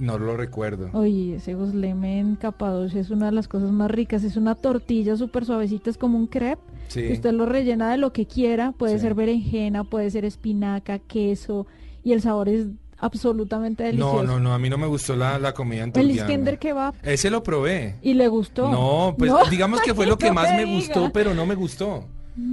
[0.00, 0.90] No lo recuerdo.
[0.92, 4.24] Oye, ese gozleme en Capadocia es una de las cosas más ricas.
[4.24, 6.62] Es una tortilla súper suavecita, es como un crepe.
[6.88, 7.12] Sí.
[7.12, 8.72] Usted lo rellena de lo que quiera.
[8.72, 9.00] Puede Sí.
[9.00, 11.66] ser berenjena, puede ser espinaca, queso.
[12.04, 12.66] Y el sabor es
[13.00, 14.22] absolutamente delicioso.
[14.24, 16.10] No, no, no, a mí no me gustó la, la comida en El.
[16.10, 16.94] Iskender kebab.
[17.02, 17.96] Ese lo probé.
[18.02, 18.70] ¿Y le gustó?
[18.70, 19.44] No, pues No.
[19.50, 22.06] digamos que fue lo que No más me gustó, pero no me gustó.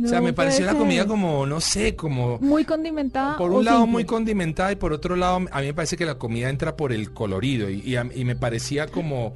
[0.04, 2.40] O sea, me pareció la comida como, no sé, como...
[2.40, 3.38] Muy condimentada.
[3.38, 3.92] Por o un lado simple?
[3.92, 6.92] muy condimentada y por otro lado a mí me parece que la comida entra por
[6.92, 9.36] el colorido y, y a- y me parecía como...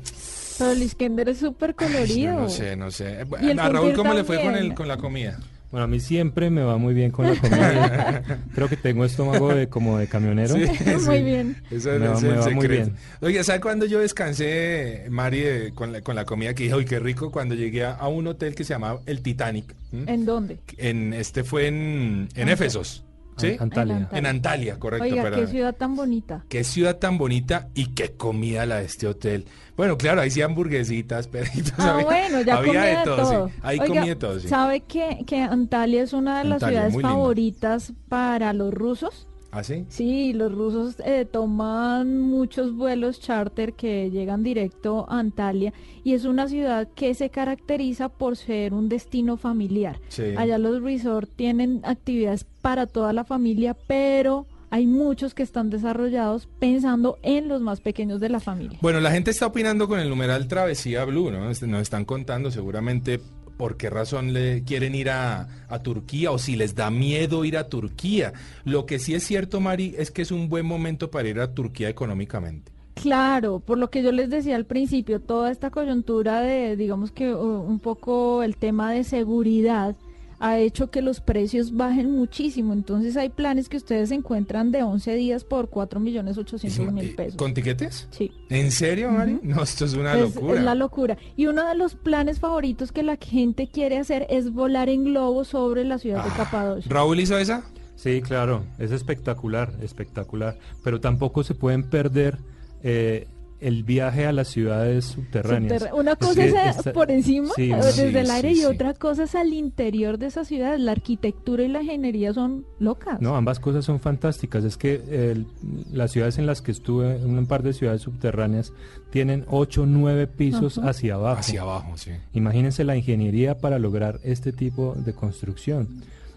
[0.58, 2.34] Pero el Iskender es súper colorido.
[2.42, 3.26] no sé, no sé.
[3.42, 5.40] Y el A Raúl, ¿cómo le fue con, el, con la comida?
[5.71, 8.23] Bueno, a mí siempre me va muy bien con la comida.
[8.55, 10.55] Creo que tengo estómago de como de camionero.
[10.55, 10.62] Sí,
[11.05, 11.23] Muy sí.
[11.23, 11.58] bien.
[11.69, 12.95] Ese es Me va- me muy bien.
[13.21, 16.86] Oye, ¿sabe cuando yo descansé, Mari, de- con, la, con la comida que dije, uy,
[16.86, 17.32] qué rico?
[17.32, 19.75] Cuando llegué a, a un hotel que se llamaba El Titanic.
[19.93, 20.12] ¿m?
[20.12, 20.58] ¿En dónde?
[20.77, 23.03] En, este fue en, en Éfesos.
[23.39, 23.47] ¿Sí?
[23.54, 23.95] An- Antalya.
[23.95, 24.19] En Antalya.
[24.19, 25.04] En Antalya, correcto.
[25.06, 25.39] Oiga, perdón.
[25.41, 26.45] qué ciudad tan bonita.
[26.49, 29.45] Qué ciudad tan bonita y qué comida la de este hotel.
[29.78, 31.73] Bueno, claro, ahí sí hamburguesitas, perritos.
[31.78, 33.47] Ah, había- bueno, ya había comía de todo, todo.
[33.47, 33.54] sí.
[33.62, 34.47] Ahí Oiga, comí de todo, sí.
[34.49, 39.28] ¿Sabe que, que Antalya es una de las Antalya, ciudades favoritas para los rusos?
[39.52, 39.86] ¿Ah, sí?
[39.90, 46.26] Sí, los rusos eh, toman muchos vuelos charter que llegan directo a Antalya y es
[46.26, 50.00] una ciudad que se caracteriza por ser un destino familiar.
[50.10, 50.34] Sí.
[50.38, 56.48] Allá los resorts tienen actividades para toda la familia, pero hay muchos que están desarrollados
[56.60, 58.78] pensando en los más pequeños de la familia.
[58.82, 61.50] Bueno, la gente está opinando con el numeral Travesía Blue, ¿no?
[61.50, 63.20] Este, Nos están contando seguramente
[63.60, 67.58] por qué razón le quieren ir a, a Turquía o si les da miedo ir
[67.58, 68.32] a Turquía.
[68.63, 71.54] Lo que sí es cierto, Mari, es que es un buen momento para ir a
[71.54, 72.72] Turquía económicamente.
[72.93, 77.34] Claro, por lo que yo les decía al principio, toda esta coyuntura de, digamos que
[77.34, 79.93] un poco el tema de seguridad
[80.39, 82.73] ha hecho que los precios bajen muchísimo.
[82.73, 87.13] Entonces hay planes que ustedes encuentran de 11 días por 4 millones 800 mil Eh,
[87.15, 87.36] pesos.
[87.36, 88.08] ¿Con tiquetes?
[88.12, 88.32] Sí.
[88.49, 89.39] ¿En serio, Mari?
[89.43, 90.58] No, esto es una es, locura.
[90.60, 91.17] es la locura.
[91.36, 95.43] Y uno de los planes favoritos que la gente quiere hacer es volar en globo
[95.43, 96.89] sobre la ciudad de Ah, Capadocia.
[96.91, 97.63] ¿Raúl hizo esa?
[97.95, 100.58] Sí, claro, es espectacular, espectacular.
[100.86, 102.38] Pero tampoco se pueden perder
[102.82, 103.28] eh,
[103.62, 105.82] el viaje a las ciudades subterráneas.
[105.84, 108.56] Subterra- Una cosa es, eh, esta- por encima, Sí, eh, desde sí, el aire, sí,
[108.56, 108.65] y sí.
[108.65, 110.80] otra cosa es al interior de esas ciudades.
[110.80, 113.19] La arquitectura y la ingeniería son locas.
[113.22, 114.63] No, ambas cosas son fantásticas.
[114.63, 115.45] Es que el-
[115.91, 118.72] las ciudades en las que estuve, un par de ciudades subterráneas,
[119.10, 120.89] tienen 8 9 pisos Ajá.
[120.91, 121.39] hacia abajo.
[121.39, 122.12] Hacia abajo, sí.
[122.34, 125.88] Imagínense la ingeniería para lograr este tipo de construcción.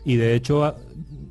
[0.05, 0.75] Y de hecho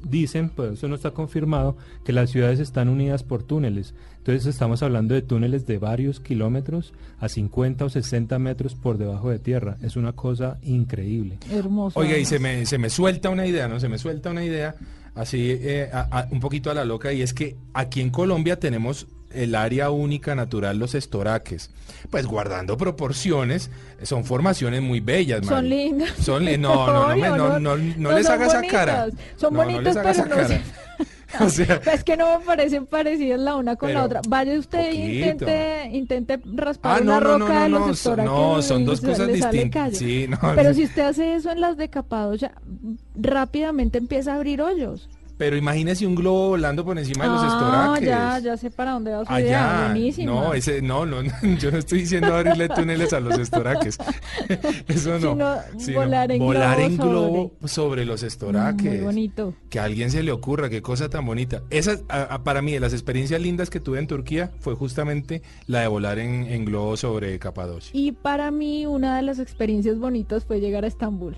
[0.10, 1.76] dicen, pues eso no está confirmado,
[2.06, 3.94] que las ciudades están unidas por túneles.
[4.22, 9.32] Entonces estamos hablando de túneles de varios kilómetros a 50 o 60 metros por debajo
[9.32, 9.78] de tierra.
[9.82, 11.40] Es una cosa increíble.
[11.52, 12.00] Hermoso.
[12.00, 13.80] Oiga, y se me, se me suelta una idea, ¿no?
[13.80, 14.76] Se me suelta una idea
[15.16, 18.60] así eh, a- a- un poquito a la loca y es que aquí en Colombia
[18.60, 21.72] tenemos el área única natural Los Estoraques.
[22.12, 23.72] Pues guardando proporciones,
[24.04, 25.70] son formaciones muy bellas, Son Mari.
[25.70, 26.12] lindas.
[26.22, 29.08] Son li- no, no, no, no, no, no les son haga esa cara.
[29.38, 29.56] Son
[29.98, 30.62] haga pero cara.
[31.40, 34.22] O sea, Es que no me parecen parecidas la una con la otra.
[34.28, 38.32] Vaya usted e intente, intente raspar Ah, una no, roca no, de los no, estoraques
[38.32, 39.98] no, son dos cosas distintas.
[39.98, 42.54] Sí, Pero si usted hace eso en las de Capadocia,
[43.16, 45.10] rápidamente empieza a abrir hoyos.
[45.42, 48.08] Pero imagínese un globo volando por encima de los ah, estoraques.
[48.08, 49.80] ya, ya sé para dónde va su idea.
[49.82, 50.32] Allá, Buenísima.
[50.32, 51.24] no, ese, no, no,
[51.60, 53.98] yo no estoy diciendo abrirle túneles a los estoraques.
[54.88, 55.58] Eso no.
[55.80, 58.86] Sino volar en volar globo en globo sobre, los estoraques.
[58.92, 59.56] Muy bonito.
[59.72, 61.64] Que a alguien se le ocurra, qué cosa tan bonita.
[61.72, 65.42] Esa, a- a- para mí, de las experiencias lindas que tuve en Turquía fue justamente
[65.66, 67.90] la de volar en, en globo sobre Capadocia.
[67.94, 71.36] Y para mí una de las experiencias bonitas fue llegar a Estambul.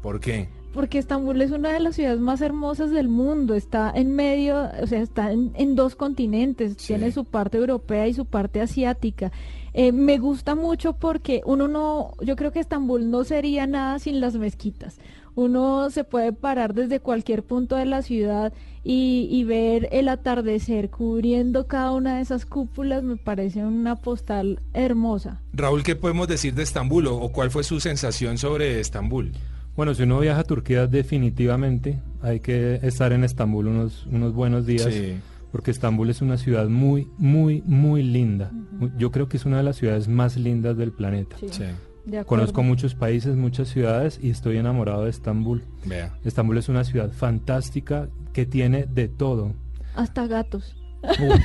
[0.00, 0.48] ¿Por qué?
[0.72, 4.86] Porque Estambul es una de las ciudades más hermosas del mundo, está en medio, o
[4.86, 6.88] sea, está en, en dos continentes, Sí.
[6.88, 9.32] tiene su parte europea y su parte asiática.
[9.74, 14.20] Eh, me gusta mucho porque uno no, yo creo que Estambul no sería nada sin
[14.20, 14.98] las mezquitas.
[15.34, 18.52] Uno se puede parar desde cualquier punto de la ciudad
[18.84, 24.60] y, y ver el atardecer cubriendo cada una de esas cúpulas, me parece una postal
[24.74, 25.40] hermosa.
[25.54, 29.32] Raúl, ¿qué podemos decir de Estambul o, o cuál fue su sensación sobre Estambul?
[29.76, 34.66] Bueno, si uno viaja a Turquía definitivamente hay que estar en Estambul unos, unos buenos
[34.66, 34.92] días.
[34.92, 35.16] Sí.
[35.50, 38.50] Porque Estambul es una ciudad muy, muy, muy linda.
[38.96, 41.36] Yo creo que es una de las ciudades más lindas del planeta.
[41.38, 41.64] Sí, Sí,
[42.04, 42.26] de acuerdo.
[42.26, 45.62] Conozco muchos países, muchas ciudades y estoy enamorado de Estambul.
[45.84, 46.14] vea.
[46.24, 49.52] Estambul es una ciudad fantástica que tiene de todo.
[49.94, 50.74] Hasta gatos.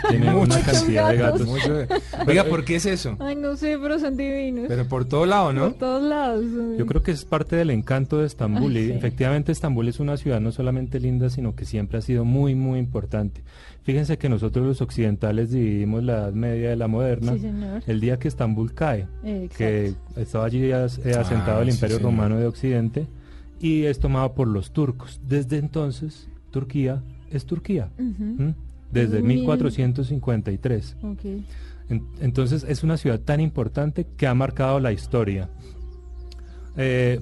[0.09, 1.47] Tiene Muchos una cantidad de gatos.
[2.27, 3.15] Oiga, ¿por qué es eso?
[3.19, 4.65] Ay, no sé, pero son divinos.
[4.67, 5.63] Pero por todo lado, ¿no?
[5.69, 6.45] Por todos lados.
[6.77, 8.91] Yo creo que es parte del encanto de Estambul Ay, y sí.
[8.93, 12.79] efectivamente Estambul es una ciudad no solamente linda, sino que siempre ha sido muy, muy
[12.79, 13.41] importante.
[13.83, 17.33] Fíjense que nosotros los occidentales dividimos la Edad Media de la moderna.
[17.33, 17.81] Sí, señor.
[17.87, 19.57] El día que Estambul cae, Exacto.
[19.57, 22.11] que estaba allí as- eh, asentado Ah, el sí, Imperio señor.
[22.11, 23.07] Romano de Occidente
[23.61, 25.21] y es tomado por los turcos.
[25.27, 27.01] Desde entonces, Turquía
[27.31, 27.89] es Turquía.
[28.91, 30.95] Desde Mil- 1453.
[31.03, 31.25] Ok.
[31.89, 35.49] En- Entonces es una ciudad tan importante que ha marcado la historia.
[36.77, 37.19] Eh,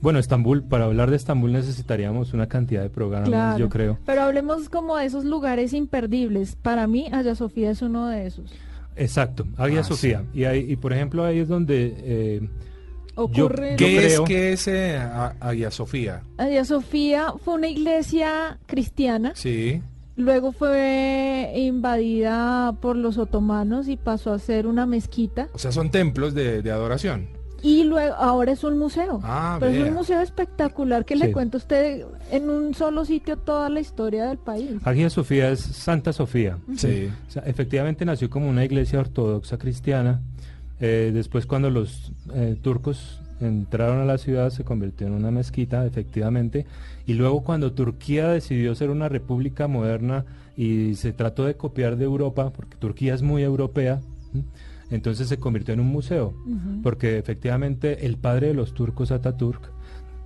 [0.00, 3.58] bueno, Estambul, para hablar de Estambul necesitaríamos una cantidad de programas, Claro.
[3.58, 3.98] yo creo.
[4.04, 6.56] Pero hablemos como de esos lugares imperdibles.
[6.56, 8.52] Para mí, Hagia Sofía es uno de esos.
[8.96, 10.24] Exacto, Hagia Ah, Sofía.
[10.34, 11.94] Y, ahí, y por ejemplo ahí es donde...
[11.98, 12.48] eh,
[13.16, 13.70] Ocurre.
[13.72, 16.22] Yo ¿Qué es, creo- qué es eh, a- Hagia Sofía?
[16.36, 19.32] Hagia Sofía fue una iglesia cristiana.
[19.36, 19.80] Sí.
[20.16, 25.48] Luego fue invadida por los otomanos y pasó a ser una mezquita.
[25.52, 27.26] O sea, son templos de, de adoración.
[27.62, 29.20] Y luego ahora es un museo.
[29.22, 31.20] Ah, Pero es un museo espectacular que Sí.
[31.20, 34.70] le cuenta a usted en un solo sitio toda la historia del país.
[34.84, 36.58] Hagia Sofía es Santa Sofía.
[36.76, 37.08] Sí.
[37.26, 40.20] O sea, efectivamente nació como una iglesia ortodoxa cristiana.
[40.78, 45.86] Eh, después cuando los eh, turcos entraron a la ciudad se convirtió en una mezquita,
[45.86, 46.66] efectivamente.
[47.06, 50.24] Y luego cuando Turquía decidió ser una república moderna
[50.56, 54.00] y se trató de copiar de Europa, porque Turquía es muy europea,
[54.90, 56.34] entonces se convirtió en un museo.
[56.82, 59.70] Porque efectivamente el padre de los turcos, Ataturk,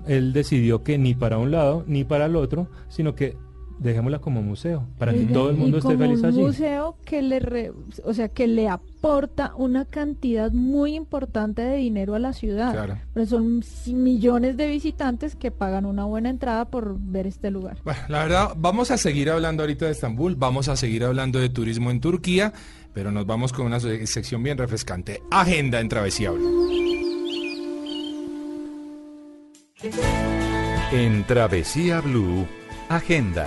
[0.07, 3.37] él decidió que ni para un lado ni para el otro, sino que
[3.79, 6.41] dejémosla como museo, para que todo el mundo y esté como feliz un allí.
[6.41, 7.73] museo que le re-
[8.05, 12.99] o sea que le aporta una cantidad muy importante de dinero a la ciudad Claro.
[13.15, 18.01] Pero son millones de visitantes que pagan una buena entrada por ver este lugar Bueno,
[18.09, 21.91] la verdad, vamos a seguir hablando ahorita de Estambul, vamos a seguir hablando de turismo
[21.91, 22.53] en Turquía,
[22.95, 25.23] pero nos vamos con una se- sección bien refrescante.
[25.31, 26.69] Agenda en Travesía Blue.
[30.91, 32.47] En Travesía Blue,
[32.89, 33.47] Agenda.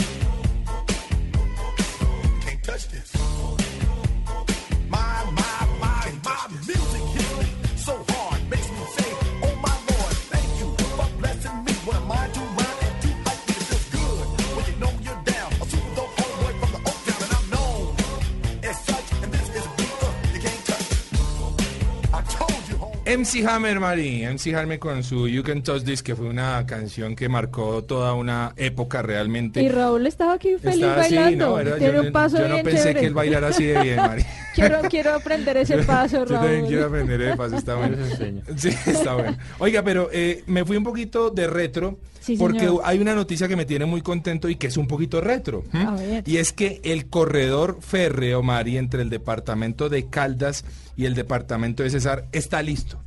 [23.17, 27.15] MC Hammer, Mari, MC Hammer con su You Can Touch This, que fue una canción
[27.15, 29.61] que marcó toda una época realmente.
[29.61, 31.59] y Raúl estaba aquí feliz así, bailando ¿no?
[31.59, 32.99] Era- tiene yo, un paso yo no pensé chévere.
[33.01, 34.23] que él bailara así de bien, Mari.
[34.53, 37.97] quiero quiero aprender ese paso Yo también Raúl quiero aprender de paso, está bueno.
[38.57, 39.37] Sí, está bueno.
[39.59, 42.81] Oiga, pero eh, me fui un poquito de retro Sí, porque señor.
[42.83, 45.63] hay una noticia que me tiene muy contento y que es un poquito retro.
[45.73, 46.23] A ver.
[46.27, 50.63] Y es que el corredor férreo, Mari, entre el departamento de Caldas
[50.95, 53.01] y el departamento de Cesar está listo.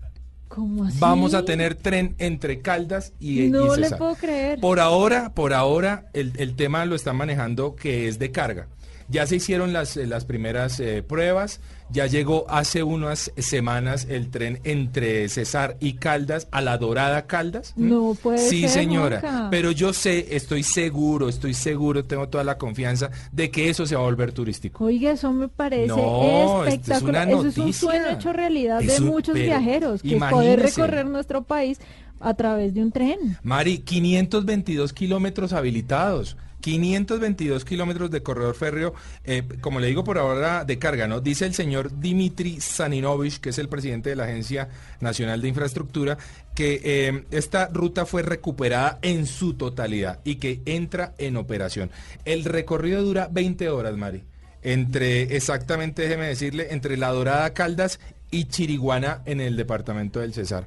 [0.49, 0.99] ¿Cómo así?
[1.01, 3.99] Vamos a tener tren entre Caldas y, y no le Cesar.
[3.99, 8.31] puedo creer Por ahora, por ahora, el, el tema lo están manejando que es de
[8.33, 8.69] carga.
[9.09, 14.31] Ya se hicieron las, eh, las primeras eh, pruebas, ya llegó hace unas semanas el
[14.31, 17.75] tren entre Cesar y Caldas a la Dorada Caldas.
[17.77, 19.21] No puede Sí, ser, señora.
[19.21, 19.49] Juanca.
[19.51, 23.95] Pero yo sé, estoy seguro, estoy seguro, tengo toda la confianza de que eso se
[23.95, 24.85] va a volver turístico.
[24.85, 27.29] Oiga, eso me parece No, es espectacular.
[27.29, 31.05] una eso es un sueño hecho realidad Es de un- muchos viajeros, que poder recorrer
[31.07, 31.79] nuestro país
[32.21, 33.37] a través de un tren.
[33.43, 36.37] Mari, 522 kilómetros habilitados.
[36.65, 38.95] 522 kilómetros de corredor férreo,
[39.25, 41.21] eh, como le digo por ahora, de carga, ¿no?
[41.21, 46.17] Dice el señor Dimitri Saninovich, que es el presidente de la Agencia Nacional de Infraestructura,
[46.55, 51.91] que eh, esta ruta fue recuperada en su totalidad y que entra en operación.
[52.25, 54.25] El recorrido dura 20 horas, Mari.
[54.63, 58.01] Entre, exactamente, déjeme decirle, entre La Dorada Caldas
[58.31, 60.67] y Chiriguana en el departamento del Cesar.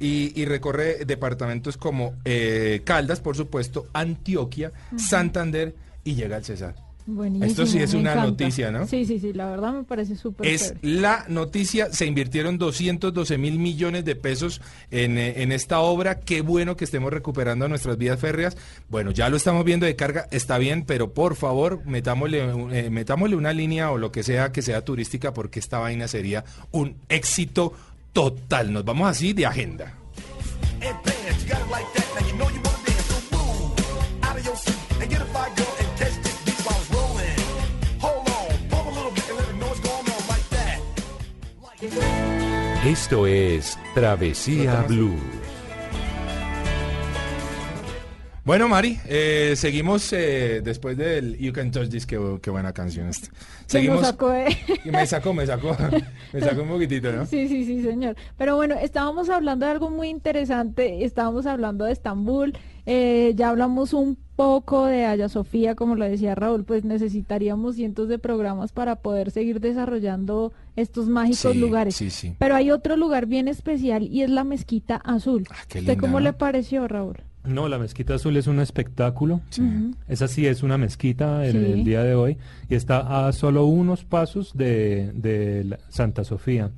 [0.00, 5.74] Y, y recorre departamentos como eh, Caldas, por supuesto, Antioquia, Santander
[6.04, 6.74] y llega al Cesar.
[7.10, 8.28] Buenísimo, Esto sí es una encanta.
[8.30, 8.86] noticia, ¿no?
[8.86, 11.00] Sí, sí, sí, la verdad me parece súper Es chévere.
[11.00, 16.42] la noticia, se invirtieron 212 mil millones de pesos en, eh, en esta obra, qué
[16.42, 18.58] bueno que estemos recuperando nuestras vías férreas.
[18.90, 22.42] Bueno, ya lo estamos viendo de carga, está bien, pero por favor, metámosle,
[22.78, 26.44] eh, metámosle una línea o lo que sea que sea turística, porque esta vaina sería
[26.72, 27.72] un éxito
[28.18, 28.72] total.
[28.72, 29.94] Nos vamos así de agenda.
[42.84, 45.37] Esto es Travesía Blue.
[48.48, 53.06] Bueno, Mari, eh, seguimos eh, después del You Can Touch This, qué, qué buena canción
[53.06, 53.28] esta.
[53.66, 54.00] Seguimos.
[54.00, 54.32] sacó
[54.86, 55.76] Y me sacó, me sacó,
[56.32, 57.26] me sacó un poquitito, ¿no?
[57.26, 58.16] Sí, sí, sí, señor.
[58.38, 63.92] Pero bueno, estábamos hablando de algo muy interesante, estábamos hablando de Estambul, eh, ya hablamos
[63.92, 68.96] un poco de Haya Sofía, como lo decía Raúl, pues necesitaríamos cientos de programas para
[68.96, 71.96] poder seguir desarrollando estos mágicos Sí, lugares.
[71.96, 72.34] sí, sí.
[72.38, 75.44] Pero hay otro lugar bien especial y es la Mezquita Azul.
[75.50, 76.24] Ah, qué ¿Usted linda, cómo ¿no?
[76.24, 77.27] le pareció, Raúl?
[77.48, 79.40] No, la Mezquita Azul es un espectáculo.
[80.08, 81.72] Esa sí es una mezquita el, Sí.
[81.72, 82.36] el día de hoy
[82.68, 86.70] y está a solo unos pasos de, de la- Santa Sofía.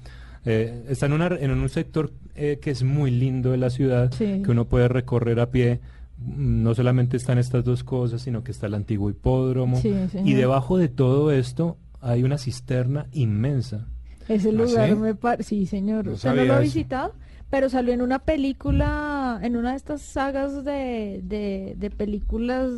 [0.47, 4.11] Eh, está en, una, en un sector eh, que es muy lindo de la ciudad,
[4.16, 4.41] Sí.
[4.43, 5.81] que uno puede recorrer a pie.
[6.18, 9.81] Mm, No solamente están estas dos cosas, sino que está el antiguo hipódromo.
[10.25, 13.87] Y debajo de todo esto hay una cisterna inmensa.
[14.29, 14.95] Ese ¿Ah, lugar sí?
[14.95, 15.49] me parece...
[15.49, 16.07] Sí, señor.
[16.07, 17.12] No ¿Usted no lo ha visitado?
[17.51, 22.70] Pero salió en una película, en una de estas sagas de, de, de películas...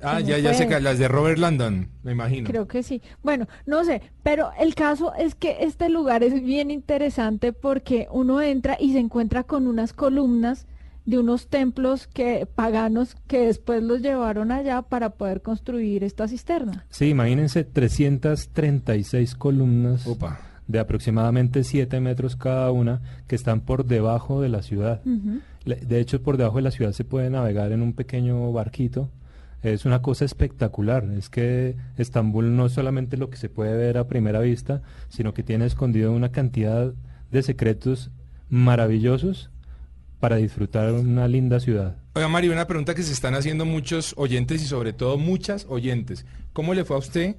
[0.00, 2.48] Ah, ya, ya sé que las de Robert Landon, me imagino.
[2.48, 3.00] Creo que sí.
[3.22, 8.42] Bueno, no sé, pero el caso es que este lugar es bien interesante porque uno
[8.42, 10.66] entra y se encuentra con unas columnas
[11.06, 16.86] de unos templos que paganos que después los llevaron allá para poder construir esta cisterna.
[16.90, 20.40] Sí, imagínense 336 columnas Opa.
[20.66, 25.02] de aproximadamente 7 metros cada una que están por debajo de la ciudad.
[25.64, 29.10] De hecho, por debajo de la ciudad se puede navegar en un pequeño barquito.
[29.62, 31.04] Es una cosa espectacular.
[31.16, 35.32] Es que Estambul no es solamente lo que se puede ver a primera vista, sino
[35.32, 36.92] que tiene escondido una cantidad
[37.30, 38.10] de secretos
[38.50, 39.50] maravillosos
[40.20, 41.96] para disfrutar una linda ciudad.
[42.14, 46.26] Oiga, Mari, una pregunta que se están haciendo muchos oyentes y sobre todo muchas oyentes.
[46.52, 47.36] ¿Cómo le fue a usted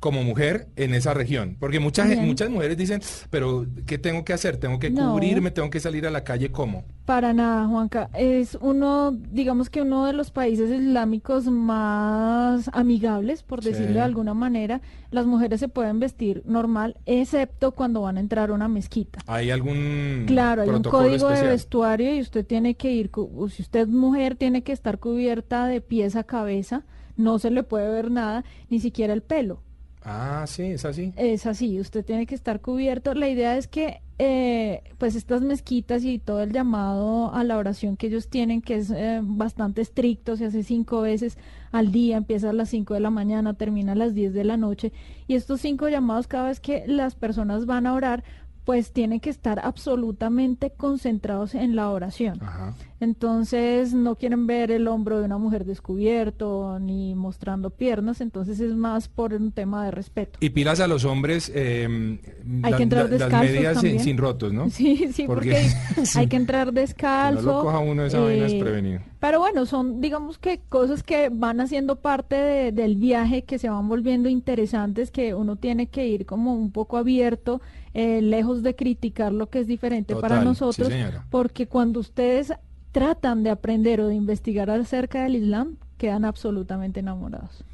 [0.00, 1.56] como mujer en esa región?
[1.60, 4.56] Porque muchas, muchas mujeres dicen, pero ¿qué tengo que hacer?
[4.56, 5.12] ¿Tengo que No.
[5.12, 5.50] cubrirme?
[5.50, 6.50] ¿Tengo que salir a la calle?
[6.50, 6.84] ¿Cómo?
[7.04, 8.08] Para nada, Juanca.
[8.14, 13.70] Es uno, digamos que uno de los países islámicos más amigables, por Sí.
[13.70, 14.80] decirlo de alguna manera.
[15.10, 19.20] Las mujeres se pueden vestir normal, excepto cuando van a entrar a una mezquita.
[19.26, 23.10] ¿Hay algún Claro, hay un código de vestuario y usted tiene que ir,
[23.50, 26.84] si usted es mujer, tiene que estar cubierta de pies a cabeza,
[27.16, 29.62] no se le puede ver nada, ni siquiera el pelo.
[30.02, 31.12] Ah, sí, es así.
[31.16, 33.12] Es así, usted tiene que estar cubierto.
[33.14, 37.96] La idea es que, eh, pues, estas mezquitas y todo el llamado a la oración
[37.96, 41.36] que ellos tienen, que es eh, bastante estricto, se hace cinco veces
[41.70, 44.56] al día, empieza a las cinco de la mañana, termina a las 10 de la
[44.56, 44.92] noche.
[45.28, 48.24] Y estos cinco llamados, cada vez que las personas van a orar,
[48.64, 52.42] pues tienen que estar absolutamente concentrados en la oración.
[52.42, 52.74] Ajá.
[53.00, 58.74] Entonces no quieren ver el hombro de una mujer descubierto ni mostrando piernas, entonces es
[58.74, 60.38] más por un tema de respeto.
[60.40, 62.18] Y pilas a los hombres, eh,
[62.62, 64.68] Hay la- que entrar la- las descalzos medias sin, rotos, ¿no?
[64.70, 65.56] Sí, sí, porque,
[66.16, 67.40] hay que entrar descalzo.
[67.40, 69.00] Que no lo coja uno esa vaina eh, desprevenido.
[69.18, 73.70] Pero bueno, son digamos que cosas que van haciendo parte de- del viaje, que se
[73.70, 77.60] van volviendo interesantes, que uno tiene que ir como un poco abierto,
[77.94, 80.92] eh, lejos de criticar lo que es diferente para Total, nosotros,
[81.30, 82.52] porque cuando ustedes
[82.92, 87.64] tratan de aprender o de investigar acerca del Islam, quedan absolutamente enamorados.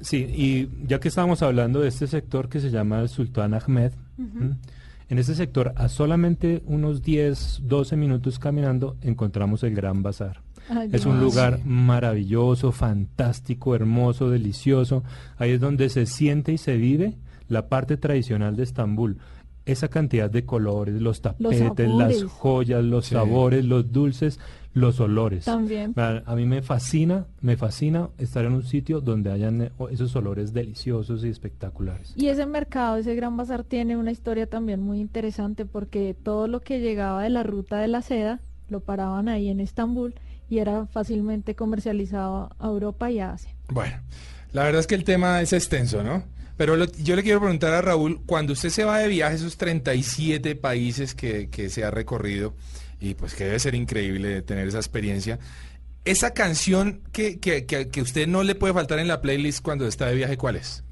[0.00, 3.92] Sí, y ya que estábamos hablando de este sector que se llama el Sultán Ahmed,
[5.08, 10.40] en este sector a solamente unos 10, 12 minutos caminando encontramos el Gran Bazar.
[10.68, 15.04] Ay, Es un lugar maravilloso, fantástico, hermoso, delicioso.
[15.36, 17.16] Ahí es donde se siente y se vive
[17.48, 19.18] la parte tradicional de Estambul.
[19.66, 23.14] Esa cantidad de colores, los tapetes, las joyas, los Sí.
[23.14, 24.38] sabores, los dulces,
[24.74, 25.44] los olores.
[25.44, 25.94] También.
[25.96, 30.52] A, mí me fascina, me fascina estar en un sitio donde hayan eh, esos olores
[30.52, 32.12] deliciosos y espectaculares.
[32.16, 36.60] Y ese mercado, ese gran bazar tiene una historia también muy interesante porque todo lo
[36.60, 40.14] que llegaba de la ruta de la seda lo paraban ahí en Estambul
[40.50, 43.54] y era fácilmente comercializado a Europa y a Asia.
[43.68, 43.96] Bueno,
[44.52, 46.22] la verdad es que el tema es extenso, ¿no?
[46.56, 49.56] Pero lo- yo le quiero preguntar a Raúl, cuando usted se va de viaje, esos
[49.56, 52.54] 37 países que, que se ha recorrido,
[53.00, 55.38] y pues que debe ser increíble tener esa experiencia,
[56.04, 59.86] esa canción que, que, que, que usted no le puede faltar en la playlist cuando
[59.88, 60.84] está de viaje, ¿cuál es?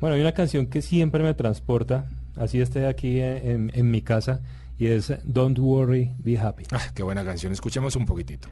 [0.00, 4.00] Bueno, hay una canción que siempre me transporta, así esté aquí en, en- en mi
[4.02, 4.40] casa,
[4.78, 6.64] y es Don't Worry, Be Happy.
[6.70, 8.48] Ah, qué buena canción, escuchemos un poquitito.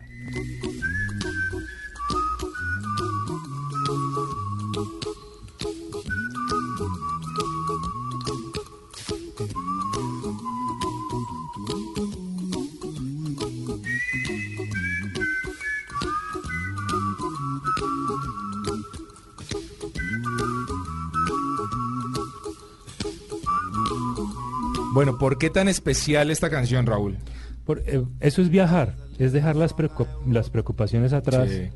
[24.99, 27.18] Bueno, ¿por qué tan especial esta canción, Raúl?
[27.64, 31.68] Por- eh, eso es viajar, es dejar las, preocup- las preocupaciones atrás Sí.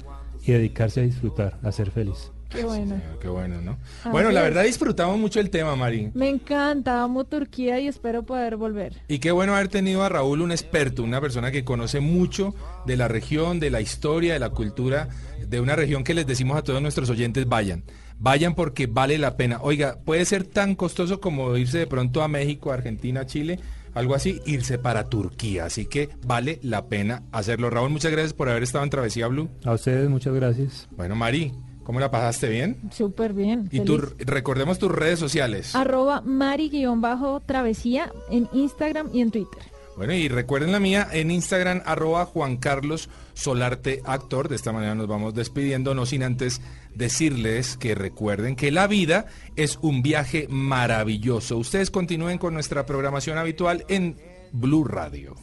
[0.45, 2.33] y dedicarse a disfrutar, a ser feliz.
[2.49, 2.97] Qué bueno.
[2.97, 3.79] Sí, qué bueno, ¿no?
[4.01, 4.47] Así bueno, la es.
[4.47, 6.11] verdad disfrutamos mucho el tema, Mari.
[6.15, 9.01] Me encanta, amo Turquía y espero poder volver.
[9.07, 12.57] Y qué bueno haber tenido a Raúl, un experto, una persona que conoce mucho
[12.87, 15.09] de la región, de la historia, de la cultura,
[15.47, 17.85] de una región que les decimos a todos nuestros oyentes, vayan.
[18.19, 19.59] Vayan porque vale la pena.
[19.63, 23.59] Oiga, puede ser tan costoso como irse de pronto a México, Argentina, Chile,
[23.95, 25.67] algo así, irse para Turquía.
[25.67, 27.71] Así que vale la pena hacerlo.
[27.71, 29.49] Raúl, muchas gracias por haber estado en Travesía Blue.
[29.65, 30.89] A ustedes muchas gracias.
[30.93, 31.53] Bueno, Mari,
[31.83, 32.79] ¿cómo la pasaste bien?
[32.91, 33.69] Súper bien.
[33.71, 35.75] Y tú, recordemos tus redes sociales.
[35.75, 39.72] Arroba Mari-travesía en Instagram y en Twitter.
[39.97, 44.49] Bueno, y recuerden la mía en Instagram, arroba Juan Carlos Solarte Actor.
[44.49, 46.61] De esta manera nos vamos despidiendo, no sin antes
[46.95, 49.27] decirles que recuerden que la vida
[49.57, 51.59] es un viaje maravilloso.
[51.59, 54.17] Ustedes continúen con nuestra programación habitual en
[54.53, 55.37] Blue Radio.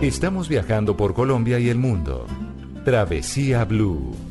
[0.00, 2.26] Estamos viajando por Colombia y el mundo.
[2.84, 4.25] Travesía Blue.